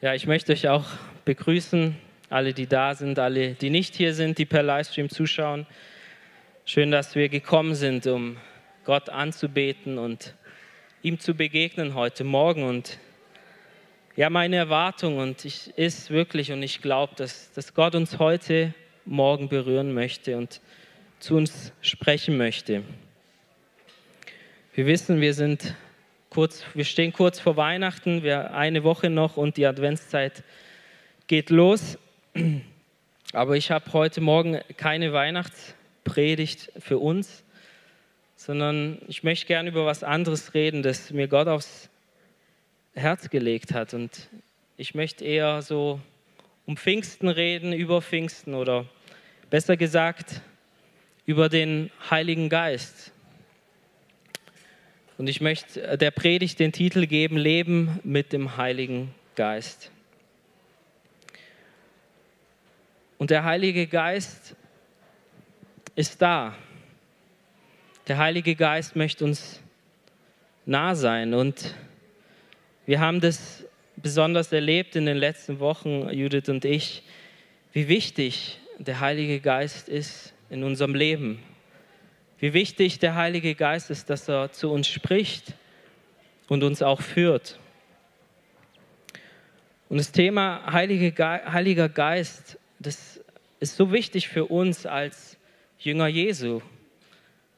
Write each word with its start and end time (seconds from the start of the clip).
Ja, 0.00 0.14
ich 0.14 0.28
möchte 0.28 0.52
euch 0.52 0.68
auch 0.68 0.84
begrüßen, 1.24 1.96
alle, 2.30 2.54
die 2.54 2.68
da 2.68 2.94
sind, 2.94 3.18
alle, 3.18 3.54
die 3.54 3.68
nicht 3.68 3.96
hier 3.96 4.14
sind, 4.14 4.38
die 4.38 4.44
per 4.44 4.62
Livestream 4.62 5.08
zuschauen. 5.08 5.66
Schön, 6.64 6.92
dass 6.92 7.16
wir 7.16 7.28
gekommen 7.28 7.74
sind, 7.74 8.06
um 8.06 8.36
Gott 8.84 9.08
anzubeten 9.08 9.98
und 9.98 10.36
ihm 11.02 11.18
zu 11.18 11.34
begegnen 11.34 11.94
heute 11.94 12.22
Morgen. 12.22 12.62
Und 12.62 13.00
ja, 14.14 14.30
meine 14.30 14.54
Erwartung 14.54 15.18
und 15.18 15.44
ich 15.44 15.76
ist 15.76 16.10
wirklich 16.10 16.52
und 16.52 16.62
ich 16.62 16.80
glaube, 16.80 17.14
dass, 17.16 17.50
dass 17.50 17.74
Gott 17.74 17.96
uns 17.96 18.20
heute 18.20 18.74
Morgen 19.04 19.48
berühren 19.48 19.92
möchte 19.92 20.36
und 20.36 20.60
zu 21.18 21.34
uns 21.34 21.72
sprechen 21.80 22.36
möchte. 22.36 22.84
Wir 24.74 24.86
wissen, 24.86 25.20
wir 25.20 25.34
sind 25.34 25.74
kurz, 26.38 26.62
wir 26.72 26.84
stehen 26.84 27.12
kurz 27.12 27.40
vor 27.40 27.56
Weihnachten, 27.56 28.22
wir 28.22 28.54
eine 28.54 28.84
Woche 28.84 29.10
noch 29.10 29.36
und 29.36 29.56
die 29.56 29.66
Adventszeit 29.66 30.44
geht 31.26 31.50
los. 31.50 31.98
Aber 33.32 33.56
ich 33.56 33.72
habe 33.72 33.92
heute 33.92 34.20
Morgen 34.20 34.60
keine 34.76 35.12
Weihnachtspredigt 35.12 36.70
für 36.78 36.98
uns, 36.98 37.42
sondern 38.36 38.98
ich 39.08 39.24
möchte 39.24 39.48
gerne 39.48 39.70
über 39.70 39.84
was 39.84 40.04
anderes 40.04 40.54
reden, 40.54 40.84
das 40.84 41.10
mir 41.10 41.26
Gott 41.26 41.48
aufs 41.48 41.90
Herz 42.94 43.30
gelegt 43.30 43.74
hat. 43.74 43.92
Und 43.92 44.28
ich 44.76 44.94
möchte 44.94 45.24
eher 45.24 45.60
so 45.60 45.98
um 46.66 46.76
Pfingsten 46.76 47.26
reden, 47.26 47.72
über 47.72 48.00
Pfingsten 48.00 48.54
oder 48.54 48.84
besser 49.50 49.76
gesagt 49.76 50.40
über 51.26 51.48
den 51.48 51.90
Heiligen 52.08 52.48
Geist. 52.48 53.10
Und 55.18 55.28
ich 55.28 55.40
möchte 55.40 55.98
der 55.98 56.12
Predigt 56.12 56.60
den 56.60 56.70
Titel 56.70 57.06
geben, 57.06 57.36
Leben 57.36 57.98
mit 58.04 58.32
dem 58.32 58.56
Heiligen 58.56 59.12
Geist. 59.34 59.90
Und 63.18 63.30
der 63.30 63.42
Heilige 63.42 63.88
Geist 63.88 64.54
ist 65.96 66.22
da. 66.22 66.54
Der 68.06 68.18
Heilige 68.18 68.54
Geist 68.54 68.94
möchte 68.94 69.24
uns 69.24 69.60
nah 70.66 70.94
sein. 70.94 71.34
Und 71.34 71.74
wir 72.86 73.00
haben 73.00 73.20
das 73.20 73.64
besonders 73.96 74.52
erlebt 74.52 74.94
in 74.94 75.04
den 75.04 75.16
letzten 75.16 75.58
Wochen, 75.58 76.08
Judith 76.10 76.48
und 76.48 76.64
ich, 76.64 77.02
wie 77.72 77.88
wichtig 77.88 78.60
der 78.78 79.00
Heilige 79.00 79.40
Geist 79.40 79.88
ist 79.88 80.32
in 80.48 80.62
unserem 80.62 80.94
Leben 80.94 81.42
wie 82.38 82.52
wichtig 82.52 82.98
der 82.98 83.14
Heilige 83.14 83.54
Geist 83.54 83.90
ist, 83.90 84.10
dass 84.10 84.28
er 84.28 84.52
zu 84.52 84.70
uns 84.70 84.86
spricht 84.86 85.54
und 86.48 86.62
uns 86.62 86.82
auch 86.82 87.00
führt. 87.02 87.58
Und 89.88 89.98
das 89.98 90.12
Thema 90.12 90.72
Heilige 90.72 91.12
Ge 91.12 91.24
Heiliger 91.24 91.88
Geist, 91.88 92.58
das 92.78 93.20
ist 93.58 93.76
so 93.76 93.90
wichtig 93.92 94.28
für 94.28 94.44
uns 94.44 94.86
als 94.86 95.36
Jünger 95.78 96.06
Jesu. 96.06 96.60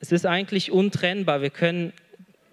Es 0.01 0.13
ist 0.13 0.25
eigentlich 0.25 0.71
untrennbar. 0.71 1.43
Wir 1.43 1.51
können 1.51 1.93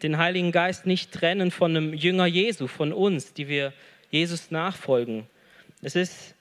den 0.03 0.17
Heiligen 0.17 0.51
Geist 0.51 0.85
nicht 0.85 1.11
trennen 1.11 1.51
von 1.51 1.75
einem 1.75 1.93
Jünger 1.93 2.25
Jesu, 2.25 2.67
von 2.67 2.91
uns, 2.91 3.33
die 3.33 3.47
wir 3.47 3.71
Jesus 4.09 4.51
nachfolgen. 4.51 5.27
Es 5.81 5.95
ist 5.95 6.35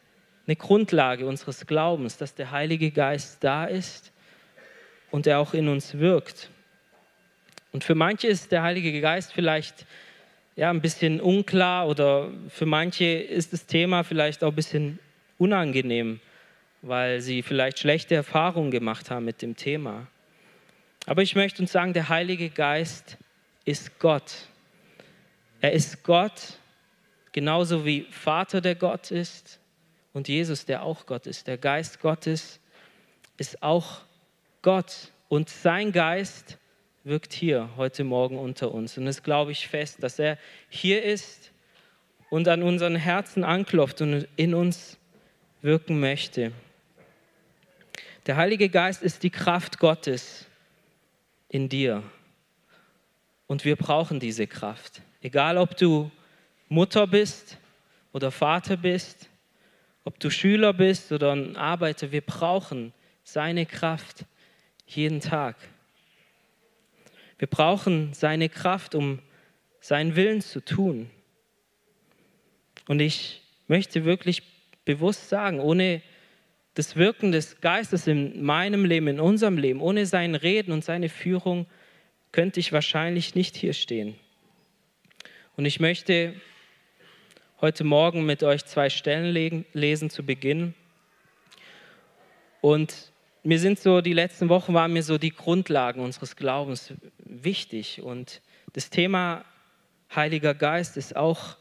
eine 0.47 0.57
Grundlage 0.57 1.27
unseres 1.27 1.67
Glaubens, 1.67 2.17
dass 2.17 2.35
der 2.35 2.51
Heilige 2.51 2.91
Geist 2.91 3.45
da 3.45 3.67
ist 3.67 4.13
und 5.11 5.27
er 5.27 5.39
auch 5.39 5.55
in 5.55 5.69
uns 5.69 5.99
wirkt. 5.99 6.51
Und 7.73 7.85
für 7.85 7.95
manche 7.95 8.27
ist 8.27 8.53
der 8.53 8.63
Heilige 8.63 9.01
Geist 9.01 9.33
vielleicht 9.33 9.87
ja, 10.57 10.71
ein 10.71 10.81
bisschen 10.81 11.21
unklar 11.21 11.87
oder 11.87 12.31
für 12.49 12.67
manche 12.67 13.05
ist 13.05 13.53
das 13.53 13.67
Thema 13.67 14.03
vielleicht 14.03 14.43
auch 14.43 14.53
ein 14.53 14.57
bisschen 14.57 14.99
unangenehm, 15.39 16.21
weil 16.83 17.21
sie 17.21 17.43
vielleicht 17.43 17.79
schlechte 17.79 18.15
Erfahrungen 18.15 18.71
gemacht 18.71 19.11
haben 19.11 19.27
mit 19.27 19.43
dem 19.43 19.57
Thema. 19.57 20.07
Aber 21.05 21.23
ich 21.23 21.37
möchte 21.37 21.63
uns 21.63 21.73
sagen, 21.73 21.93
der 21.93 22.09
Heilige 22.09 22.49
Geist 22.49 23.19
ist 23.65 23.99
Gott. 23.99 24.49
Er 25.61 25.73
ist 25.73 26.03
Gott, 26.03 26.59
genauso 27.33 27.85
wie 27.85 28.07
Vater 28.11 28.61
der 28.61 28.75
Gott 28.75 29.11
ist 29.11 29.61
und 30.15 30.29
Jesus, 30.29 30.65
der 30.65 30.83
auch 30.83 31.07
Gott 31.07 31.27
ist. 31.27 31.47
Der 31.47 31.59
Geist 31.59 32.01
Gottes 32.01 32.59
ist 33.37 33.63
auch 33.63 34.01
Gott 34.67 35.13
und 35.29 35.49
sein 35.49 35.93
Geist 35.93 36.59
wirkt 37.05 37.33
hier 37.33 37.71
heute 37.77 38.03
Morgen 38.03 38.37
unter 38.37 38.75
uns. 38.75 38.99
Und 38.99 39.05
das 39.05 39.23
glaube 39.23 39.53
ich 39.53 39.69
fest, 39.69 40.03
dass 40.03 40.19
er 40.19 40.39
hier 40.69 41.05
ist 41.05 41.53
und 42.31 42.49
an 42.49 42.65
unseren 42.65 42.97
Herzen 42.97 43.45
anklopft 43.45 44.01
und 44.01 44.27
in 44.35 44.55
uns 44.55 44.99
wirken 45.63 46.01
möchte. 46.01 46.51
Der 48.27 48.37
Heilige 48.37 48.69
Geist 48.69 49.05
ist 49.05 49.23
die 49.23 49.31
Kraft 49.31 49.79
Gottes 49.79 50.47
in 51.49 51.69
dir. 51.69 52.03
Und 53.47 53.65
wir 53.65 53.77
brauchen 53.77 54.19
diese 54.19 54.49
Kraft. 54.49 55.01
Egal, 55.23 55.59
ob 55.59 55.77
du 55.77 56.11
Mutter 56.69 57.07
bist 57.07 57.57
oder 58.13 58.33
Vater 58.33 58.77
bist, 58.77 59.31
ob 60.03 60.19
du 60.19 60.29
Schüler 60.29 60.73
bist 60.73 61.13
oder 61.13 61.37
ein 61.37 61.55
Arbeiter, 61.57 62.11
wir 62.11 62.23
brauchen 62.23 62.93
seine 63.23 63.65
Kraft 63.65 64.27
jeden 64.87 65.21
Tag. 65.21 65.57
Wir 67.39 67.49
brauchen 67.49 68.15
seine 68.15 68.49
Kraft, 68.49 68.95
um 68.95 69.21
seinen 69.81 70.17
Willen 70.17 70.41
zu 70.41 70.65
tun. 70.65 71.11
Und 72.89 73.01
ich 73.01 73.43
möchte 73.69 74.05
wirklich 74.05 74.43
bewusst 74.85 75.29
sagen, 75.29 75.61
ohne 75.61 76.03
das 76.75 76.97
Wirken 76.97 77.33
des 77.33 77.61
Geistes 77.61 78.07
in 78.07 78.43
meinem 78.43 78.85
Leben, 78.85 79.09
in 79.09 79.21
unserem 79.21 79.59
Leben, 79.59 79.81
ohne 79.81 80.07
sein 80.07 80.35
Reden 80.35 80.73
und 80.73 80.85
seine 80.85 81.09
Führung, 81.09 81.67
könnte 82.33 82.61
ich 82.61 82.73
wahrscheinlich 82.73 83.35
nicht 83.35 83.57
hier 83.57 83.73
stehen. 83.73 84.15
Und 85.57 85.65
ich 85.65 85.81
möchte 85.81 86.35
heute 87.61 87.85
Morgen 87.85 88.27
mit 88.27 88.43
euch 88.43 88.65
zwei 88.67 88.91
Stellen 88.91 89.65
lesen 89.73 90.11
zu 90.11 90.23
Beginn. 90.23 90.75
Und 92.61 93.11
mir 93.47 93.61
sind 93.61 93.79
so, 93.79 94.01
die 94.01 94.13
letzten 94.13 94.49
Wochen 94.49 94.75
waren 94.75 94.93
mir 94.93 95.05
so 95.05 95.19
die 95.19 95.31
Grundlagen 95.31 96.01
unseres 96.01 96.35
Glaubens 96.35 96.93
wichtig. 97.19 98.03
Und 98.03 98.43
das 98.73 98.91
Thema 98.91 99.45
Heiliger 100.15 100.53
Geist 100.53 100.97
ist 100.97 101.15
auch 101.15 101.57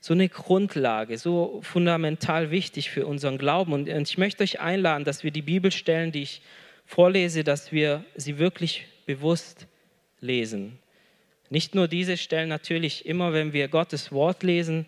so 0.00 0.14
eine 0.14 0.30
Grundlage, 0.30 1.18
so 1.18 1.60
fundamental 1.62 2.50
wichtig 2.50 2.90
für 2.90 3.06
unseren 3.06 3.36
Glauben. 3.36 3.74
Und 3.74 3.88
ich 3.88 4.16
möchte 4.16 4.44
euch 4.44 4.60
einladen, 4.60 5.04
dass 5.04 5.24
wir 5.24 5.30
die 5.30 5.42
Bibelstellen, 5.42 6.10
die 6.10 6.22
ich 6.22 6.40
vorlese, 6.86 7.44
dass 7.44 7.70
wir 7.70 8.04
sie 8.14 8.38
wirklich 8.38 8.86
bewusst 9.04 9.66
lesen. 10.20 10.78
Nicht 11.50 11.74
nur 11.74 11.86
diese 11.86 12.16
Stellen, 12.16 12.48
natürlich 12.48 13.04
immer, 13.04 13.34
wenn 13.34 13.52
wir 13.52 13.68
Gottes 13.68 14.10
Wort 14.10 14.42
lesen, 14.42 14.86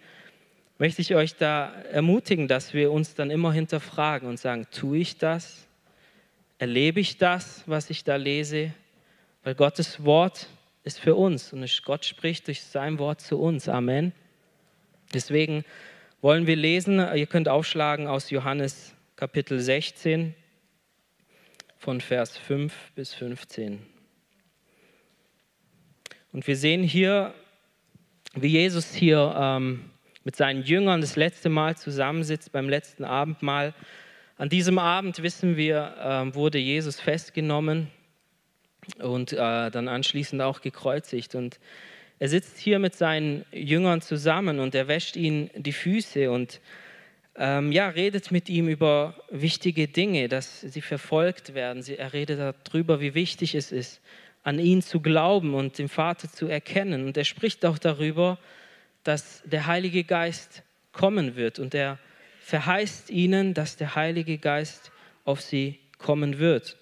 möchte 0.79 1.03
ich 1.03 1.15
euch 1.15 1.35
da 1.35 1.73
ermutigen, 1.93 2.49
dass 2.49 2.73
wir 2.73 2.91
uns 2.91 3.15
dann 3.15 3.31
immer 3.31 3.53
hinterfragen 3.53 4.29
und 4.29 4.39
sagen, 4.39 4.67
tue 4.71 4.99
ich 4.99 5.19
das? 5.19 5.68
Erlebe 6.59 6.99
ich 6.99 7.19
das, 7.19 7.63
was 7.67 7.89
ich 7.89 8.03
da 8.03 8.17
lese? 8.17 8.73
Weil 9.45 9.55
Gottes 9.55 10.05
Wort 10.05 10.49
ist 10.83 10.99
für 10.99 11.15
uns 11.15 11.53
und 11.53 11.83
Gott 11.85 12.05
spricht 12.05 12.49
durch 12.49 12.63
sein 12.63 12.99
Wort 12.99 13.21
zu 13.21 13.39
uns. 13.39 13.69
Amen. 13.69 14.13
Deswegen 15.15 15.65
wollen 16.21 16.49
wir 16.49 16.57
lesen, 16.57 16.99
ihr 16.99 17.27
könnt 17.27 17.49
aufschlagen 17.49 18.09
aus 18.09 18.31
Johannes 18.31 18.95
Kapitel 19.15 19.61
16 19.61 20.35
von 21.79 22.01
Vers 22.01 22.37
5 22.37 22.75
bis 22.97 23.15
15. 23.15 23.81
Und 26.33 26.47
wir 26.47 26.57
sehen 26.57 26.83
hier, 26.83 27.35
wie 28.35 28.49
Jesus 28.49 28.93
hier 28.95 29.33
ähm, 29.39 29.91
mit 30.25 30.35
seinen 30.35 30.65
Jüngern 30.65 31.01
das 31.01 31.15
letzte 31.15 31.49
Mal 31.49 31.77
zusammensitzt 31.77 32.51
beim 32.51 32.69
letzten 32.69 33.05
Abendmahl 33.05 33.75
an 34.39 34.49
diesem 34.49 34.79
Abend, 34.79 35.21
wissen 35.23 35.57
wir, 35.57 35.97
ähm, 36.01 36.35
wurde 36.35 36.59
Jesus 36.59 37.01
festgenommen 37.01 37.89
und 39.01 39.33
äh, 39.33 39.37
dann 39.37 39.89
anschließend 39.89 40.41
auch 40.41 40.61
gekreuzigt. 40.61 41.35
Und 41.35 41.59
er 42.21 42.29
sitzt 42.29 42.57
hier 42.57 42.79
mit 42.79 42.95
seinen 42.95 43.45
Jüngern 43.51 44.01
zusammen 44.01 44.61
und 44.61 44.77
er 44.77 44.87
wäscht 44.87 45.17
ihnen 45.17 45.51
die 45.57 45.73
Füße 45.73 46.31
und 46.31 46.61
ähm, 47.35 47.73
ja, 47.73 47.89
redet 47.89 48.31
mit 48.31 48.49
ihm 48.49 48.69
über 48.69 49.15
wichtige 49.29 49.89
Dinge, 49.89 50.29
dass 50.29 50.61
sie 50.61 50.83
verfolgt 50.83 51.55
werden. 51.55 51.85
Er 51.87 52.13
redet 52.13 52.39
darüber, 52.39 53.01
wie 53.01 53.15
wichtig 53.15 53.57
es 53.57 53.73
ist, 53.73 54.01
an 54.45 54.61
ihn 54.61 54.83
zu 54.83 55.01
glauben 55.01 55.55
und 55.55 55.79
den 55.79 55.89
Vater 55.89 56.31
zu 56.31 56.47
erkennen. 56.47 57.07
Und 57.07 57.17
er 57.17 57.25
spricht 57.25 57.67
auch 57.67 57.79
darüber, 57.79 58.39
dass 59.03 59.43
der 59.45 59.67
Heilige 59.67 60.05
Geist 60.05 60.63
kommen 60.93 61.35
wird 61.35 61.59
und 61.59 61.75
er 61.75 61.99
verheißt 62.49 63.11
ihnen, 63.11 63.53
dass 63.53 63.77
der 63.77 63.95
Heilige 63.95 64.39
Geist 64.39 64.91
auf 65.27 65.43
sie 65.43 65.81
kommen 65.99 66.39
wird. 66.39 66.79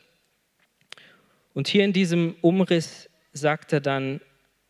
Und 1.54 1.66
hier 1.66 1.84
in 1.84 1.92
diesem 1.92 2.36
Umriss 2.40 3.10
sagt 3.32 3.72
er 3.72 3.80
dann 3.80 4.20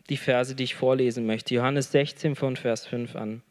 die 0.09 0.17
Verse, 0.17 0.55
die 0.55 0.65
ich 0.65 0.75
vorlesen 0.75 1.27
möchte. 1.27 1.55
Johannes 1.55 1.93
16 1.93 2.35
von 2.35 2.57
Vers 2.57 2.87
5 2.87 3.15
an. 3.15 3.43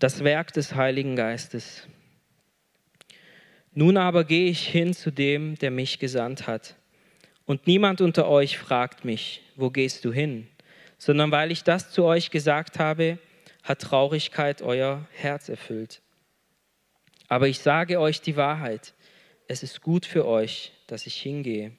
Das 0.00 0.24
Werk 0.24 0.52
des 0.52 0.74
Heiligen 0.74 1.14
Geistes. 1.14 1.86
Nun 3.72 3.96
aber 3.96 4.24
gehe 4.24 4.50
ich 4.50 4.66
hin 4.66 4.94
zu 4.94 5.12
dem, 5.12 5.54
der 5.54 5.70
mich 5.70 6.00
gesandt 6.00 6.48
hat. 6.48 6.74
Und 7.44 7.68
niemand 7.68 8.00
unter 8.00 8.26
euch 8.26 8.58
fragt 8.58 9.04
mich, 9.04 9.42
wo 9.54 9.70
gehst 9.70 10.04
du 10.04 10.12
hin? 10.12 10.48
Sondern 10.98 11.30
weil 11.30 11.52
ich 11.52 11.62
das 11.62 11.92
zu 11.92 12.02
euch 12.02 12.32
gesagt 12.32 12.80
habe, 12.80 13.20
hat 13.62 13.80
Traurigkeit 13.80 14.60
euer 14.60 15.06
Herz 15.12 15.48
erfüllt. 15.48 16.02
Aber 17.28 17.48
ich 17.48 17.58
sage 17.58 18.00
euch 18.00 18.20
die 18.20 18.36
Wahrheit, 18.36 18.94
es 19.48 19.62
ist 19.62 19.82
gut 19.82 20.06
für 20.06 20.26
euch, 20.26 20.72
dass 20.86 21.06
ich 21.06 21.20
hingehe. 21.20 21.72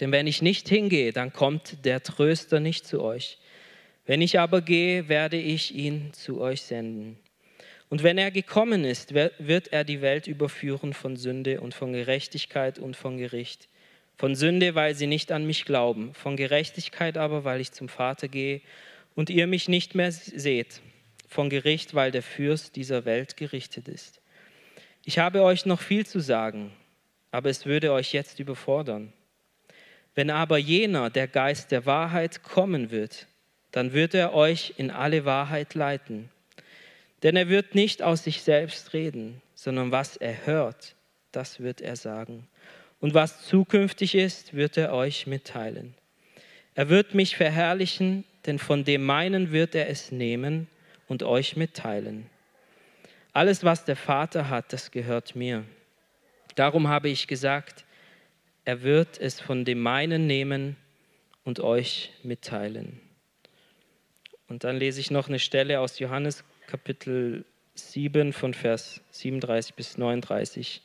Denn 0.00 0.12
wenn 0.12 0.26
ich 0.26 0.42
nicht 0.42 0.68
hingehe, 0.68 1.12
dann 1.12 1.32
kommt 1.32 1.84
der 1.84 2.02
Tröster 2.02 2.60
nicht 2.60 2.86
zu 2.86 3.02
euch. 3.02 3.38
Wenn 4.04 4.20
ich 4.20 4.38
aber 4.38 4.60
gehe, 4.60 5.08
werde 5.08 5.38
ich 5.38 5.74
ihn 5.74 6.12
zu 6.12 6.40
euch 6.40 6.62
senden. 6.62 7.18
Und 7.88 8.02
wenn 8.02 8.18
er 8.18 8.30
gekommen 8.30 8.84
ist, 8.84 9.14
wird 9.14 9.72
er 9.72 9.84
die 9.84 10.02
Welt 10.02 10.26
überführen 10.26 10.92
von 10.92 11.16
Sünde 11.16 11.60
und 11.60 11.74
von 11.74 11.92
Gerechtigkeit 11.92 12.78
und 12.78 12.96
von 12.96 13.16
Gericht. 13.16 13.68
Von 14.16 14.34
Sünde, 14.34 14.74
weil 14.74 14.94
sie 14.94 15.06
nicht 15.06 15.30
an 15.30 15.46
mich 15.46 15.64
glauben, 15.64 16.12
von 16.14 16.36
Gerechtigkeit 16.36 17.16
aber, 17.16 17.44
weil 17.44 17.60
ich 17.60 17.72
zum 17.72 17.88
Vater 17.88 18.28
gehe 18.28 18.60
und 19.14 19.30
ihr 19.30 19.46
mich 19.46 19.68
nicht 19.68 19.94
mehr 19.94 20.10
seht, 20.10 20.80
von 21.36 21.50
Gericht, 21.50 21.94
weil 21.94 22.10
der 22.10 22.22
Fürst 22.22 22.76
dieser 22.76 23.04
Welt 23.04 23.36
gerichtet 23.36 23.88
ist. 23.88 24.22
Ich 25.04 25.18
habe 25.18 25.42
euch 25.42 25.66
noch 25.66 25.82
viel 25.82 26.06
zu 26.06 26.18
sagen, 26.18 26.72
aber 27.30 27.50
es 27.50 27.66
würde 27.66 27.92
euch 27.92 28.14
jetzt 28.14 28.40
überfordern. 28.40 29.12
Wenn 30.14 30.30
aber 30.30 30.56
jener, 30.56 31.10
der 31.10 31.28
Geist 31.28 31.72
der 31.72 31.84
Wahrheit, 31.84 32.42
kommen 32.42 32.90
wird, 32.90 33.26
dann 33.70 33.92
wird 33.92 34.14
er 34.14 34.32
euch 34.32 34.72
in 34.78 34.90
alle 34.90 35.26
Wahrheit 35.26 35.74
leiten. 35.74 36.30
Denn 37.22 37.36
er 37.36 37.50
wird 37.50 37.74
nicht 37.74 38.00
aus 38.00 38.24
sich 38.24 38.40
selbst 38.42 38.94
reden, 38.94 39.42
sondern 39.54 39.90
was 39.90 40.16
er 40.16 40.46
hört, 40.46 40.94
das 41.32 41.60
wird 41.60 41.82
er 41.82 41.96
sagen. 41.96 42.48
Und 42.98 43.12
was 43.12 43.46
zukünftig 43.46 44.14
ist, 44.14 44.54
wird 44.54 44.78
er 44.78 44.94
euch 44.94 45.26
mitteilen. 45.26 45.92
Er 46.74 46.88
wird 46.88 47.12
mich 47.12 47.36
verherrlichen, 47.36 48.24
denn 48.46 48.58
von 48.58 48.84
dem 48.84 49.04
meinen 49.04 49.52
wird 49.52 49.74
er 49.74 49.90
es 49.90 50.10
nehmen 50.10 50.68
und 51.08 51.22
euch 51.22 51.56
mitteilen. 51.56 52.26
Alles, 53.32 53.64
was 53.64 53.84
der 53.84 53.96
Vater 53.96 54.48
hat, 54.48 54.72
das 54.72 54.90
gehört 54.90 55.36
mir. 55.36 55.64
Darum 56.54 56.88
habe 56.88 57.08
ich 57.08 57.26
gesagt, 57.26 57.84
er 58.64 58.82
wird 58.82 59.20
es 59.20 59.40
von 59.40 59.64
dem 59.64 59.80
meinen 59.80 60.26
nehmen 60.26 60.76
und 61.44 61.60
euch 61.60 62.12
mitteilen. 62.22 63.00
Und 64.48 64.64
dann 64.64 64.76
lese 64.76 65.00
ich 65.00 65.10
noch 65.10 65.28
eine 65.28 65.38
Stelle 65.38 65.80
aus 65.80 65.98
Johannes 65.98 66.44
Kapitel 66.66 67.44
7 67.74 68.32
von 68.32 68.54
Vers 68.54 69.00
37 69.10 69.74
bis 69.74 69.98
39. 69.98 70.82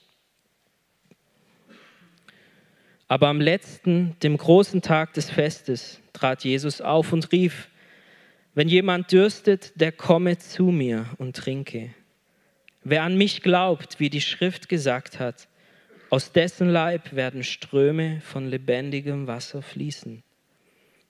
Aber 3.08 3.28
am 3.28 3.42
letzten, 3.42 4.16
dem 4.22 4.38
großen 4.38 4.82
Tag 4.82 5.14
des 5.14 5.30
Festes, 5.30 6.00
trat 6.14 6.44
Jesus 6.44 6.82
auf 6.82 7.12
und 7.12 7.32
rief, 7.32 7.68
wenn 8.54 8.68
jemand 8.68 9.12
dürstet, 9.12 9.80
der 9.80 9.92
komme 9.92 10.38
zu 10.38 10.66
mir 10.66 11.06
und 11.18 11.36
trinke. 11.36 11.94
Wer 12.84 13.04
an 13.04 13.18
mich 13.18 13.42
glaubt, 13.42 14.00
wie 14.00 14.10
die 14.10 14.22
Schrift 14.22 14.68
gesagt 14.68 15.20
hat, 15.20 15.48
aus 16.10 16.34
dessen 16.34 16.70
Leib 16.70 17.14
werden 17.14 17.44
Ströme 17.44 18.20
von 18.22 18.50
lebendigem 18.50 19.28
Wasser 19.28 19.62
fließen. 19.62 20.24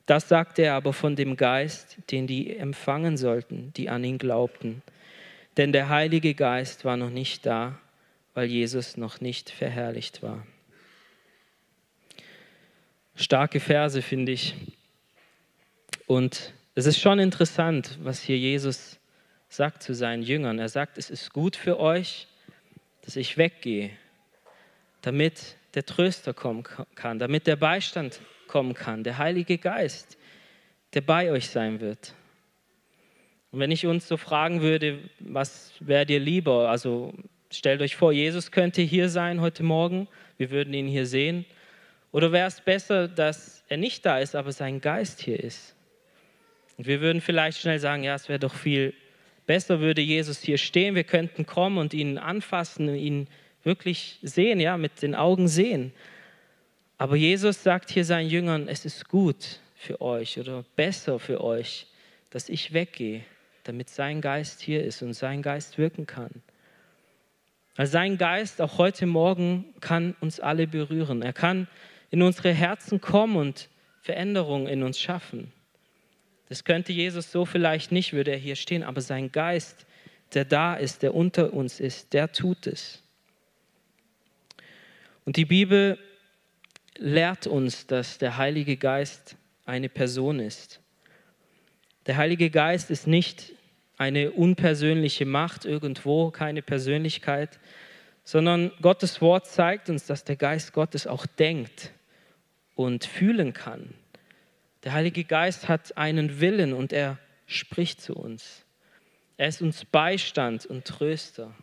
Das 0.05 0.27
sagte 0.27 0.63
er 0.63 0.75
aber 0.75 0.93
von 0.93 1.15
dem 1.15 1.37
Geist, 1.37 1.97
den 2.11 2.27
die 2.27 2.55
empfangen 2.55 3.17
sollten, 3.17 3.71
die 3.77 3.89
an 3.89 4.03
ihn 4.03 4.17
glaubten. 4.17 4.83
Denn 5.57 5.71
der 5.71 5.89
Heilige 5.89 6.35
Geist 6.35 6.85
war 6.85 6.97
noch 6.97 7.09
nicht 7.09 7.45
da, 7.45 7.79
weil 8.33 8.47
Jesus 8.47 8.97
noch 8.97 9.21
nicht 9.21 9.49
verherrlicht 9.49 10.21
war. 10.21 10.45
Starke 13.15 13.59
Verse, 13.59 14.01
finde 14.01 14.33
ich. 14.33 14.55
Und 16.07 16.53
es 16.81 16.87
ist 16.87 16.99
schon 16.99 17.19
interessant, 17.19 17.99
was 18.01 18.23
hier 18.23 18.39
Jesus 18.39 18.99
sagt 19.49 19.83
zu 19.83 19.93
seinen 19.93 20.23
Jüngern. 20.23 20.57
Er 20.57 20.67
sagt, 20.67 20.97
es 20.97 21.11
ist 21.11 21.31
gut 21.31 21.55
für 21.55 21.79
euch, 21.79 22.27
dass 23.03 23.15
ich 23.17 23.37
weggehe, 23.37 23.91
damit 25.03 25.57
der 25.75 25.85
Tröster 25.85 26.33
kommen 26.33 26.63
kann, 26.95 27.19
damit 27.19 27.45
der 27.45 27.55
Beistand 27.55 28.19
kommen 28.47 28.73
kann, 28.73 29.03
der 29.03 29.19
Heilige 29.19 29.59
Geist, 29.59 30.17
der 30.95 31.01
bei 31.01 31.31
euch 31.31 31.49
sein 31.49 31.81
wird. 31.81 32.15
Und 33.51 33.59
wenn 33.59 33.69
ich 33.69 33.85
uns 33.85 34.07
so 34.07 34.17
fragen 34.17 34.61
würde, 34.61 35.07
was 35.19 35.73
wäre 35.81 36.07
dir 36.07 36.19
lieber? 36.19 36.67
Also 36.67 37.13
stellt 37.51 37.83
euch 37.83 37.95
vor, 37.95 38.11
Jesus 38.11 38.49
könnte 38.49 38.81
hier 38.81 39.07
sein 39.09 39.39
heute 39.39 39.61
Morgen, 39.61 40.07
wir 40.37 40.49
würden 40.49 40.73
ihn 40.73 40.87
hier 40.87 41.05
sehen. 41.05 41.45
Oder 42.11 42.31
wäre 42.31 42.47
es 42.47 42.59
besser, 42.59 43.07
dass 43.07 43.63
er 43.67 43.77
nicht 43.77 44.03
da 44.03 44.17
ist, 44.17 44.35
aber 44.35 44.51
sein 44.51 44.81
Geist 44.81 45.21
hier 45.21 45.39
ist? 45.39 45.75
Und 46.81 46.87
wir 46.87 46.99
würden 46.99 47.21
vielleicht 47.21 47.59
schnell 47.59 47.77
sagen, 47.77 48.03
ja, 48.03 48.15
es 48.15 48.27
wäre 48.27 48.39
doch 48.39 48.55
viel 48.55 48.95
besser, 49.45 49.81
würde 49.81 50.01
Jesus 50.01 50.41
hier 50.41 50.57
stehen, 50.57 50.95
wir 50.95 51.03
könnten 51.03 51.45
kommen 51.45 51.77
und 51.77 51.93
ihn 51.93 52.17
anfassen, 52.17 52.95
ihn 52.95 53.27
wirklich 53.63 54.17
sehen, 54.23 54.59
ja, 54.59 54.77
mit 54.77 54.99
den 55.03 55.13
Augen 55.13 55.47
sehen. 55.47 55.93
Aber 56.97 57.15
Jesus 57.15 57.61
sagt 57.61 57.91
hier 57.91 58.03
seinen 58.03 58.31
Jüngern, 58.31 58.67
es 58.67 58.83
ist 58.85 59.07
gut 59.07 59.59
für 59.75 60.01
euch 60.01 60.39
oder 60.39 60.65
besser 60.75 61.19
für 61.19 61.43
euch, 61.43 61.85
dass 62.31 62.49
ich 62.49 62.73
weggehe, 62.73 63.21
damit 63.63 63.89
sein 63.89 64.19
Geist 64.19 64.59
hier 64.59 64.83
ist 64.83 65.03
und 65.03 65.13
sein 65.13 65.43
Geist 65.43 65.77
wirken 65.77 66.07
kann. 66.07 66.31
Also 67.77 67.91
sein 67.91 68.17
Geist 68.17 68.59
auch 68.59 68.79
heute 68.79 69.05
Morgen 69.05 69.65
kann 69.81 70.15
uns 70.19 70.39
alle 70.39 70.65
berühren. 70.65 71.21
Er 71.21 71.33
kann 71.33 71.67
in 72.09 72.23
unsere 72.23 72.51
Herzen 72.51 72.99
kommen 72.99 73.35
und 73.35 73.69
Veränderungen 74.01 74.65
in 74.65 74.81
uns 74.81 74.99
schaffen. 74.99 75.53
Das 76.51 76.65
könnte 76.65 76.91
Jesus 76.91 77.31
so 77.31 77.45
vielleicht 77.45 77.93
nicht, 77.93 78.11
würde 78.11 78.31
er 78.31 78.37
hier 78.37 78.57
stehen, 78.57 78.83
aber 78.83 78.99
sein 78.99 79.31
Geist, 79.31 79.85
der 80.33 80.43
da 80.43 80.73
ist, 80.73 81.01
der 81.01 81.15
unter 81.15 81.53
uns 81.53 81.79
ist, 81.79 82.11
der 82.11 82.33
tut 82.33 82.67
es. 82.67 83.01
Und 85.23 85.37
die 85.37 85.45
Bibel 85.45 85.97
lehrt 86.97 87.47
uns, 87.47 87.87
dass 87.87 88.17
der 88.17 88.35
Heilige 88.35 88.75
Geist 88.75 89.37
eine 89.65 89.87
Person 89.87 90.41
ist. 90.41 90.81
Der 92.05 92.17
Heilige 92.17 92.49
Geist 92.49 92.91
ist 92.91 93.07
nicht 93.07 93.53
eine 93.95 94.31
unpersönliche 94.31 95.25
Macht 95.25 95.63
irgendwo, 95.63 96.31
keine 96.31 96.61
Persönlichkeit, 96.61 97.61
sondern 98.25 98.73
Gottes 98.81 99.21
Wort 99.21 99.47
zeigt 99.47 99.89
uns, 99.89 100.05
dass 100.05 100.25
der 100.25 100.35
Geist 100.35 100.73
Gottes 100.73 101.07
auch 101.07 101.25
denkt 101.25 101.93
und 102.75 103.05
fühlen 103.05 103.53
kann. 103.53 103.93
Der 104.83 104.93
Heilige 104.93 105.23
Geist 105.23 105.67
hat 105.67 105.97
einen 105.97 106.39
Willen 106.39 106.73
und 106.73 106.91
er 106.91 107.19
spricht 107.45 108.01
zu 108.01 108.15
uns. 108.15 108.65
Er 109.37 109.47
ist 109.47 109.61
uns 109.61 109.85
Beistand 109.85 110.65
und 110.65 110.85
Tröster. 110.85 111.53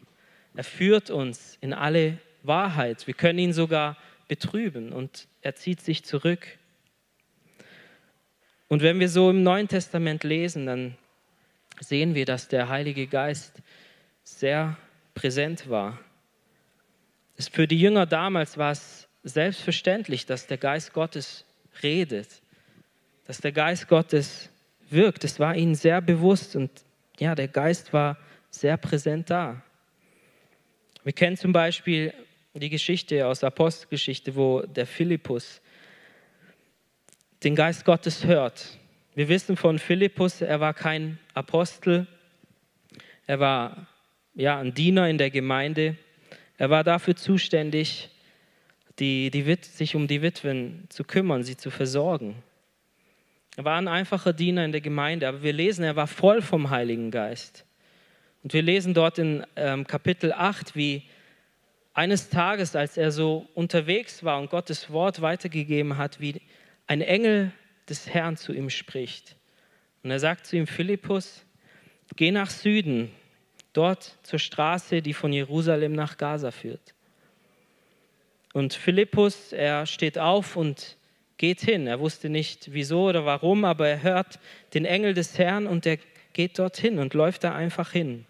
Er 0.54 0.64
führt 0.64 1.10
uns 1.10 1.58
in 1.60 1.72
alle 1.72 2.18
Wahrheit. 2.42 3.06
Wir 3.06 3.14
können 3.14 3.38
ihn 3.38 3.52
sogar 3.52 3.96
betrüben 4.28 4.92
und 4.92 5.26
er 5.42 5.54
zieht 5.54 5.80
sich 5.80 6.04
zurück. 6.04 6.46
Und 8.68 8.82
wenn 8.82 9.00
wir 9.00 9.08
so 9.08 9.30
im 9.30 9.42
Neuen 9.42 9.68
Testament 9.68 10.24
lesen, 10.24 10.66
dann 10.66 10.96
sehen 11.80 12.14
wir, 12.14 12.26
dass 12.26 12.48
der 12.48 12.68
Heilige 12.68 13.06
Geist 13.06 13.62
sehr 14.22 14.76
präsent 15.14 15.70
war. 15.70 15.98
Für 17.38 17.66
die 17.66 17.80
Jünger 17.80 18.04
damals 18.04 18.58
war 18.58 18.72
es 18.72 19.08
selbstverständlich, 19.22 20.26
dass 20.26 20.46
der 20.46 20.58
Geist 20.58 20.92
Gottes 20.92 21.44
redet, 21.82 22.42
dass 23.28 23.42
der 23.42 23.52
Geist 23.52 23.88
Gottes 23.88 24.48
wirkt. 24.88 25.22
Es 25.22 25.38
war 25.38 25.54
ihnen 25.54 25.74
sehr 25.74 26.00
bewusst 26.00 26.56
und 26.56 26.70
ja, 27.18 27.34
der 27.34 27.46
Geist 27.46 27.92
war 27.92 28.16
sehr 28.50 28.78
präsent 28.78 29.28
da. 29.28 29.62
Wir 31.04 31.12
kennen 31.12 31.36
zum 31.36 31.52
Beispiel 31.52 32.14
die 32.54 32.70
Geschichte 32.70 33.26
aus 33.26 33.44
Apostelgeschichte, 33.44 34.34
wo 34.34 34.62
der 34.62 34.86
Philippus 34.86 35.60
den 37.44 37.54
Geist 37.54 37.84
Gottes 37.84 38.24
hört. 38.24 38.78
Wir 39.14 39.28
wissen 39.28 39.58
von 39.58 39.78
Philippus, 39.78 40.40
er 40.40 40.60
war 40.60 40.72
kein 40.72 41.18
Apostel, 41.34 42.06
er 43.26 43.40
war 43.40 43.88
ja 44.34 44.58
ein 44.58 44.72
Diener 44.72 45.06
in 45.06 45.18
der 45.18 45.30
Gemeinde. 45.30 45.96
Er 46.56 46.70
war 46.70 46.82
dafür 46.82 47.14
zuständig, 47.14 48.08
die, 48.98 49.30
die 49.30 49.58
sich 49.60 49.94
um 49.94 50.08
die 50.08 50.22
Witwen 50.22 50.86
zu 50.88 51.04
kümmern, 51.04 51.42
sie 51.42 51.58
zu 51.58 51.70
versorgen. 51.70 52.42
Er 53.58 53.64
war 53.64 53.76
ein 53.76 53.88
einfacher 53.88 54.32
Diener 54.32 54.64
in 54.64 54.70
der 54.70 54.80
Gemeinde, 54.80 55.26
aber 55.26 55.42
wir 55.42 55.52
lesen, 55.52 55.82
er 55.82 55.96
war 55.96 56.06
voll 56.06 56.42
vom 56.42 56.70
Heiligen 56.70 57.10
Geist. 57.10 57.64
Und 58.44 58.52
wir 58.52 58.62
lesen 58.62 58.94
dort 58.94 59.18
in 59.18 59.44
ähm, 59.56 59.84
Kapitel 59.84 60.32
8, 60.32 60.76
wie 60.76 61.02
eines 61.92 62.28
Tages, 62.28 62.76
als 62.76 62.96
er 62.96 63.10
so 63.10 63.48
unterwegs 63.54 64.22
war 64.22 64.38
und 64.38 64.48
Gottes 64.48 64.92
Wort 64.92 65.22
weitergegeben 65.22 65.98
hat, 65.98 66.20
wie 66.20 66.40
ein 66.86 67.00
Engel 67.00 67.50
des 67.88 68.08
Herrn 68.08 68.36
zu 68.36 68.52
ihm 68.52 68.70
spricht. 68.70 69.34
Und 70.04 70.12
er 70.12 70.20
sagt 70.20 70.46
zu 70.46 70.56
ihm, 70.56 70.68
Philippus, 70.68 71.44
geh 72.14 72.30
nach 72.30 72.50
Süden, 72.50 73.10
dort 73.72 74.18
zur 74.22 74.38
Straße, 74.38 75.02
die 75.02 75.14
von 75.14 75.32
Jerusalem 75.32 75.94
nach 75.94 76.16
Gaza 76.16 76.52
führt. 76.52 76.94
Und 78.52 78.72
Philippus, 78.72 79.52
er 79.52 79.84
steht 79.84 80.16
auf 80.16 80.54
und 80.54 80.96
geht 81.38 81.60
hin. 81.60 81.86
Er 81.86 82.00
wusste 82.00 82.28
nicht 82.28 82.72
wieso 82.72 83.08
oder 83.08 83.24
warum, 83.24 83.64
aber 83.64 83.88
er 83.88 84.02
hört 84.02 84.38
den 84.74 84.84
Engel 84.84 85.14
des 85.14 85.38
Herrn 85.38 85.66
und 85.66 85.86
er 85.86 85.98
geht 86.32 86.58
dorthin 86.58 86.98
und 86.98 87.14
läuft 87.14 87.44
da 87.44 87.54
einfach 87.54 87.92
hin. 87.92 88.26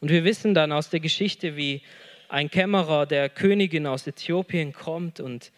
Und 0.00 0.10
wir 0.10 0.24
wissen 0.24 0.54
dann 0.54 0.72
aus 0.72 0.90
der 0.90 1.00
Geschichte, 1.00 1.56
wie 1.56 1.82
ein 2.28 2.50
Kämmerer 2.50 3.06
der 3.06 3.28
Königin 3.28 3.86
aus 3.86 4.06
Äthiopien 4.06 4.72
kommt 4.72 5.20
und 5.20 5.52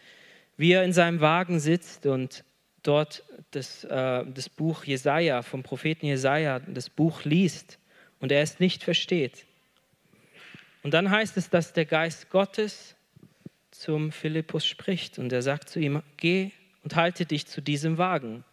wie 0.57 0.73
er 0.73 0.83
in 0.83 0.93
seinem 0.93 1.21
Wagen 1.21 1.59
sitzt 1.59 2.05
und 2.05 2.43
dort 2.83 3.23
das, 3.51 3.83
äh, 3.85 4.25
das 4.25 4.49
Buch 4.49 4.83
Jesaja, 4.83 5.41
vom 5.41 5.63
Propheten 5.63 6.05
Jesaja, 6.05 6.59
das 6.59 6.89
Buch 6.89 7.23
liest 7.23 7.79
und 8.19 8.31
er 8.31 8.41
es 8.41 8.59
nicht 8.59 8.83
versteht. 8.83 9.45
Und 10.83 10.93
dann 10.93 11.09
heißt 11.09 11.37
es, 11.37 11.49
dass 11.49 11.73
der 11.73 11.85
Geist 11.85 12.29
Gottes 12.29 12.95
zum 13.79 14.11
Philippus 14.11 14.65
spricht 14.65 15.19
und 15.19 15.31
er 15.31 15.41
sagt 15.41 15.69
zu 15.69 15.79
ihm, 15.79 16.01
geh 16.17 16.51
und 16.83 16.95
halte 16.95 17.25
dich 17.25 17.47
zu 17.47 17.61
diesem 17.61 17.97
Wagen. 17.97 18.43